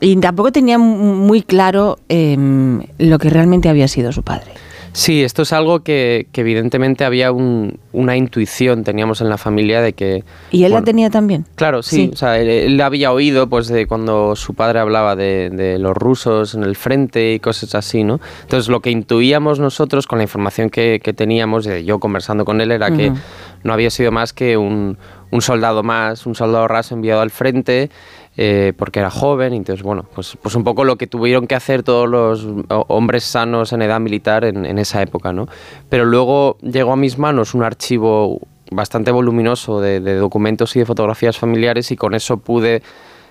y 0.00 0.16
tampoco 0.16 0.52
tenía 0.52 0.78
mu- 0.78 1.14
muy 1.14 1.42
claro 1.42 1.98
em, 2.08 2.82
lo 2.98 3.18
que 3.18 3.30
realmente 3.30 3.68
había 3.68 3.88
sido 3.88 4.12
su 4.12 4.22
padre. 4.22 4.52
Sí, 4.96 5.22
esto 5.22 5.42
es 5.42 5.52
algo 5.52 5.80
que, 5.80 6.26
que 6.32 6.40
evidentemente 6.40 7.04
había 7.04 7.30
un- 7.30 7.78
una 7.92 8.16
intuición, 8.16 8.82
teníamos 8.82 9.20
en 9.20 9.28
la 9.28 9.36
familia 9.36 9.82
de 9.82 9.92
que... 9.92 10.24
¿Y 10.50 10.64
él 10.64 10.70
bueno, 10.72 10.80
la 10.80 10.84
tenía 10.86 11.10
también? 11.10 11.44
Claro, 11.54 11.82
sí. 11.82 11.96
Sí. 11.96 12.10
O 12.14 12.16
sea, 12.16 12.38
él, 12.38 12.48
él 12.48 12.80
había 12.80 13.12
oído 13.12 13.46
pues 13.46 13.68
de 13.68 13.86
cuando 13.86 14.34
su 14.36 14.54
padre 14.54 14.78
hablaba 14.80 15.14
de, 15.14 15.50
de 15.50 15.78
los 15.78 15.94
rusos 15.94 16.54
en 16.54 16.62
el 16.62 16.76
frente 16.76 17.34
y 17.34 17.40
cosas 17.40 17.74
así, 17.74 18.04
¿no? 18.04 18.20
Entonces 18.44 18.70
lo 18.70 18.80
que 18.80 18.90
intuíamos 18.90 19.60
nosotros 19.60 20.06
con 20.06 20.16
la 20.18 20.22
información 20.24 20.70
que, 20.70 20.98
que 21.04 21.12
teníamos, 21.12 21.68
yo 21.84 21.98
conversando 22.00 22.46
con 22.46 22.62
él, 22.62 22.70
era 22.72 22.90
que 22.90 23.10
Ujú. 23.10 23.18
no 23.64 23.74
había 23.74 23.90
sido 23.90 24.12
más 24.12 24.32
que 24.32 24.56
un, 24.56 24.96
un 25.30 25.42
soldado 25.42 25.82
más, 25.82 26.24
un 26.24 26.34
soldado 26.34 26.68
raso 26.68 26.94
enviado 26.94 27.20
al 27.20 27.30
frente. 27.30 27.90
Eh, 28.36 28.72
porque 28.76 29.00
era 29.00 29.10
joven, 29.10 29.52
entonces, 29.54 29.82
bueno, 29.82 30.04
pues, 30.14 30.36
pues 30.42 30.54
un 30.54 30.62
poco 30.64 30.84
lo 30.84 30.96
que 30.96 31.06
tuvieron 31.06 31.46
que 31.46 31.54
hacer 31.54 31.82
todos 31.82 32.08
los 32.08 32.44
ho- 32.68 32.84
hombres 32.88 33.24
sanos 33.24 33.72
en 33.72 33.82
edad 33.82 33.98
militar 34.00 34.44
en, 34.44 34.66
en 34.66 34.78
esa 34.78 35.00
época, 35.02 35.32
¿no? 35.32 35.46
Pero 35.88 36.04
luego 36.04 36.58
llegó 36.60 36.92
a 36.92 36.96
mis 36.96 37.16
manos 37.18 37.54
un 37.54 37.62
archivo 37.62 38.40
bastante 38.70 39.10
voluminoso 39.10 39.80
de, 39.80 40.00
de 40.00 40.16
documentos 40.16 40.74
y 40.76 40.80
de 40.80 40.86
fotografías 40.86 41.38
familiares 41.38 41.90
y 41.92 41.96
con 41.96 42.14
eso 42.14 42.36
pude 42.38 42.82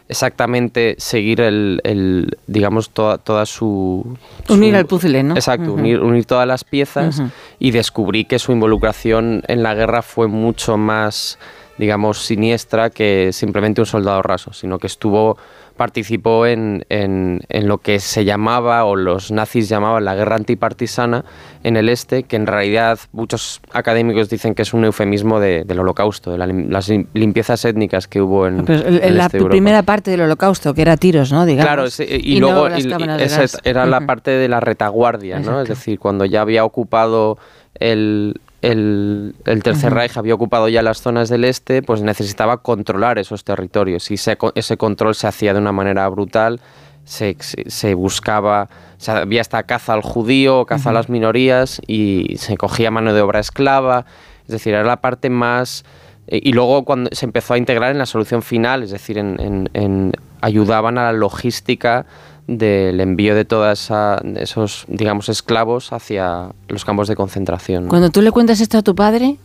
exactamente 0.08 0.96
seguir 1.00 1.42
el, 1.42 1.82
el, 1.84 2.38
digamos 2.48 2.92
toda, 2.92 3.18
toda 3.18 3.46
su 3.46 4.16
Unir 4.50 4.72
su- 4.74 4.78
al 4.78 4.86
puzzle, 4.86 5.24
¿no? 5.24 5.34
exacto 5.36 5.72
Ujú. 5.72 5.80
unir, 5.82 6.00
unir 6.00 6.26
todas 6.26 6.48
las 6.48 6.64
piezas 6.64 7.20
Ujú. 7.20 7.30
y 7.60 7.72
descubrí 7.72 8.26
que 8.26 8.38
su 8.40 8.52
involucración 8.52 9.42
en 9.48 9.64
la 9.64 9.74
guerra 9.74 10.02
fue 10.04 10.28
mucho 10.28 10.78
más 10.78 11.38
digamos 11.78 12.20
siniestra 12.26 12.90
que 12.90 13.32
simplemente 13.34 13.82
un 13.82 13.86
soldado 13.88 14.22
raso 14.22 14.54
sino 14.54 14.80
que 14.80 14.88
estuvo 14.88 15.38
participó 15.76 16.46
en, 16.46 16.86
en, 16.88 17.42
en 17.50 17.68
lo 17.68 17.80
que 17.80 18.00
se 18.00 18.24
llamaba 18.24 18.86
o 18.86 18.96
los 18.96 19.30
nazis 19.32 19.68
llamaban 19.68 20.06
la 20.06 20.16
guerra 20.16 20.38
antipartisana 20.38 21.26
en 21.64 21.76
el 21.76 21.90
este, 21.90 22.24
que 22.24 22.38
en 22.38 22.48
realidad 22.48 22.98
muchos 23.12 23.60
académicos 23.74 24.30
dicen 24.30 24.56
que 24.56 24.62
es 24.62 24.74
un 24.74 24.86
eufemismo 24.86 25.42
de- 25.42 25.66
del 25.66 25.80
holocausto, 25.82 26.32
de 26.32 26.38
la 26.38 26.48
las 26.48 26.90
lim- 26.90 27.08
limpiezas 27.14 27.66
étnicas 27.66 28.08
que 28.08 28.22
hubo 28.22 28.48
en, 28.48 28.64
Pero 28.64 28.88
el- 28.88 29.04
en 29.04 29.18
la 29.18 29.26
este 29.26 29.36
Europa. 29.38 29.52
primera 29.52 29.84
parte 29.84 30.12
del 30.12 30.22
holocausto, 30.22 30.74
que 30.74 30.82
era 30.82 30.96
tiros, 30.96 31.34
¿no? 31.34 31.46
Digamos. 31.46 31.66
Claro, 31.68 31.90
sí, 31.90 32.06
y, 32.08 32.40
luego 32.40 32.70
y- 32.70 32.88
y 32.88 33.22
esa 33.24 33.44
era 33.66 33.86
la 33.86 34.00
parte 34.06 34.32
de 34.32 34.48
la 34.48 34.62
retaguardia, 34.62 35.36
¿no? 35.40 35.42
Exacto. 35.60 35.62
Es 35.64 35.70
decir, 35.70 36.00
cuando 36.00 36.24
ya 36.24 36.40
había 36.40 36.64
ocupado 36.64 37.38
el, 37.80 38.40
el, 38.62 39.36
el 39.46 39.64
Tercer 39.64 39.94
Reich, 39.94 40.18
había 40.18 40.34
ocupado 40.34 40.68
ya 40.70 40.82
las 40.82 41.02
zonas 41.02 41.30
del 41.30 41.44
este, 41.44 41.82
pues 41.84 42.02
necesitaba 42.02 42.58
controlar 42.58 43.20
esos 43.20 43.44
territorios 43.44 44.10
y 44.12 44.16
ese, 44.16 44.38
ese 44.56 44.78
control 44.78 45.14
se 45.16 45.28
hacía 45.28 45.54
de 45.54 45.60
una 45.60 45.72
manera 45.72 46.08
brutal. 46.10 46.60
Se, 47.04 47.36
se- 47.40 47.70
se 47.70 47.94
buscaba, 47.94 48.68
o 48.98 49.00
sea, 49.00 49.18
había 49.18 49.42
esta 49.42 49.62
caza 49.64 49.94
al 49.94 50.02
judío, 50.02 50.66
caza 50.66 50.90
a 50.90 50.94
las 50.94 51.08
minorías 51.10 51.80
y 51.86 52.36
se 52.38 52.58
cogía 52.58 52.90
mano 52.90 53.14
de 53.14 53.22
obra 53.22 53.40
esclava. 53.40 54.06
Es 54.46 54.50
decir, 54.52 54.74
era 54.74 54.84
la 54.84 54.98
parte 55.02 55.30
más 55.30 55.84
eh, 56.28 56.40
Y 56.44 56.54
luego 56.54 56.84
cuando 56.86 57.12
se 57.14 57.26
empezó 57.26 57.54
a 57.54 57.60
integrar 57.60 57.92
en 57.92 58.00
la 58.00 58.08
solución 58.08 58.42
final, 58.42 58.82
es 58.82 58.90
decir, 58.90 59.20
en, 59.20 59.40
en- 59.40 59.70
en- 59.74 60.12
ayudaban 60.42 60.98
a 60.98 61.04
la 61.06 61.14
logística 61.14 62.06
del 62.48 63.00
envío 63.02 63.34
de 63.36 63.46
todos 63.46 63.92
esos, 64.36 64.86
digamos, 64.88 65.30
esclavos 65.30 65.92
hacia 65.94 66.50
los 66.68 66.86
campos 66.86 67.08
de 67.08 67.16
concentración. 67.16 67.88
Cuando 67.88 68.10
tú 68.10 68.22
le 68.22 68.32
cuentas 68.32 68.62
esto 68.62 68.78
a 68.78 68.82
tu 68.82 68.94
padre, 68.96 69.38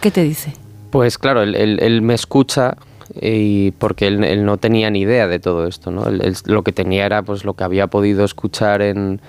¿qué 0.00 0.10
te 0.10 0.22
dice? 0.22 0.52
Pues 0.90 1.18
claro, 1.18 1.42
él, 1.42 1.54
él- 1.54 1.78
él 1.80 2.02
me 2.02 2.14
escucha 2.14 2.76
y 3.20 3.70
porque 3.72 4.06
él, 4.06 4.24
él 4.24 4.44
no 4.44 4.56
tenía 4.56 4.90
ni 4.90 5.00
idea 5.02 5.26
de 5.28 5.38
todo 5.38 5.66
esto, 5.66 5.90
¿no? 5.90 6.04
Lo 6.46 6.62
que 6.62 6.72
tenía 6.72 7.06
era 7.06 7.22
pues 7.22 7.44
lo 7.44 7.54
que 7.54 7.64
había 7.64 7.86
podido 7.86 8.24
escuchar 8.24 8.82
en 8.82 9.20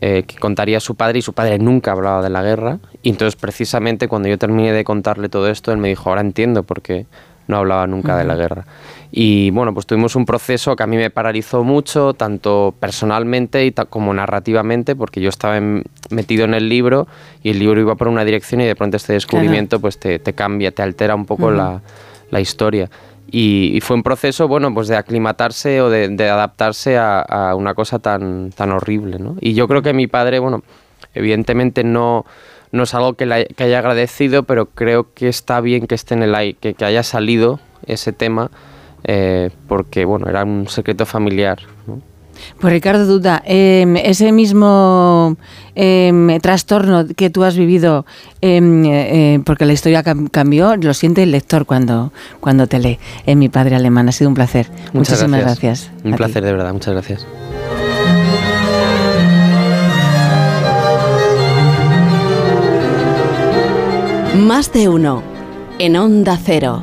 eh, 0.00 0.24
que 0.26 0.36
contaría 0.36 0.78
su 0.78 0.94
padre 0.94 1.18
y 1.20 1.22
su 1.22 1.32
padre 1.32 1.58
nunca 1.58 1.92
hablaba 1.92 2.22
de 2.22 2.28
la 2.30 2.42
guerra 2.42 2.78
y 3.02 3.08
entonces 3.08 3.34
precisamente 3.34 4.08
cuando 4.08 4.28
yo 4.28 4.36
terminé 4.38 4.70
de 4.72 4.84
contarle 4.84 5.30
todo 5.30 5.48
esto 5.48 5.72
él 5.72 5.78
me 5.78 5.88
dijo 5.88 6.10
ahora 6.10 6.20
entiendo 6.20 6.64
por 6.64 6.82
qué 6.82 7.06
no 7.48 7.56
hablaba 7.56 7.86
nunca 7.86 8.14
de 8.18 8.24
la 8.24 8.34
guerra 8.36 8.66
y 9.18 9.48
bueno 9.50 9.72
pues 9.72 9.86
tuvimos 9.86 10.14
un 10.14 10.26
proceso 10.26 10.76
que 10.76 10.82
a 10.82 10.86
mí 10.86 10.98
me 10.98 11.08
paralizó 11.08 11.64
mucho 11.64 12.12
tanto 12.12 12.74
personalmente 12.78 13.64
y 13.64 13.72
como 13.72 14.12
narrativamente 14.12 14.94
porque 14.94 15.22
yo 15.22 15.30
estaba 15.30 15.56
en- 15.56 15.84
metido 16.10 16.44
en 16.44 16.52
el 16.52 16.68
libro 16.68 17.06
y 17.42 17.48
el 17.48 17.58
libro 17.58 17.80
iba 17.80 17.94
por 17.94 18.08
una 18.08 18.26
dirección 18.26 18.60
y 18.60 18.66
de 18.66 18.76
pronto 18.76 18.98
este 18.98 19.14
descubrimiento 19.14 19.80
pues 19.80 19.98
te, 19.98 20.18
te 20.18 20.34
cambia 20.34 20.70
te 20.70 20.82
altera 20.82 21.14
un 21.14 21.24
poco 21.24 21.50
la, 21.56 21.80
la 22.30 22.40
historia. 22.40 22.90
Y, 23.28 23.72
y 23.74 23.80
fue 23.80 23.96
un 23.96 24.02
proceso, 24.02 24.46
bueno, 24.48 24.72
pues 24.74 24.86
de 24.86 24.96
aclimatarse 24.96 25.80
o 25.80 25.88
de, 25.90 26.08
de 26.08 26.28
adaptarse 26.28 26.96
a, 26.98 27.20
a 27.22 27.54
una 27.56 27.72
cosa 27.74 27.98
tan, 27.98 28.50
tan 28.52 28.70
horrible, 28.70 29.18
¿no? 29.18 29.36
Y 29.40 29.54
yo 29.54 29.66
creo 29.66 29.80
que 29.82 29.92
mi 29.92 30.06
padre, 30.06 30.38
bueno, 30.38 30.62
evidentemente 31.14 31.82
no, 31.84 32.24
no 32.70 32.82
es 32.84 32.94
algo 32.94 33.14
que, 33.14 33.26
la- 33.26 33.44
que 33.44 33.64
haya 33.64 33.78
agradecido, 33.80 34.44
pero 34.44 34.66
creo 34.66 35.12
que 35.14 35.28
está 35.28 35.60
bien 35.60 35.86
que 35.88 35.94
esté 35.96 36.14
en 36.14 36.22
el 36.22 36.34
aire, 36.36 36.56
que, 36.60 36.74
que 36.74 36.84
haya 36.84 37.02
salido 37.02 37.58
ese 37.86 38.12
tema, 38.12 38.50
eh, 39.06 39.50
porque, 39.68 40.04
bueno, 40.04 40.28
era 40.28 40.44
un 40.44 40.68
secreto 40.68 41.06
familiar, 41.06 41.58
¿no? 41.86 42.00
Pues 42.60 42.70
Ricardo 42.70 43.06
Duda, 43.06 43.42
em, 43.46 43.96
ese 43.96 44.30
mismo 44.30 45.38
em, 45.74 46.38
trastorno 46.40 47.06
que 47.16 47.30
tú 47.30 47.44
has 47.44 47.56
vivido, 47.56 48.04
em, 48.42 48.84
eh, 48.84 49.40
porque 49.46 49.64
la 49.64 49.72
historia 49.72 50.04
cam- 50.04 50.28
cambió, 50.30 50.76
lo 50.76 50.92
siente 50.92 51.22
el 51.22 51.30
lector 51.30 51.64
cuando, 51.64 52.12
cuando 52.40 52.66
te 52.66 52.78
lee. 52.78 52.98
En 53.24 53.38
mi 53.38 53.48
padre 53.48 53.76
alemán, 53.76 54.10
ha 54.10 54.12
sido 54.12 54.28
un 54.28 54.34
placer. 54.34 54.66
Muchas 54.92 55.12
Muchísimas 55.22 55.40
gracias. 55.40 55.90
Un 56.04 56.10
ti. 56.12 56.16
placer, 56.18 56.44
de 56.44 56.52
verdad, 56.52 56.72
muchas 56.74 56.92
gracias. 56.92 57.26
Más 64.36 64.72
de 64.72 64.88
uno. 64.88 65.22
En 65.78 65.96
Onda 65.96 66.38
Cero. 66.42 66.82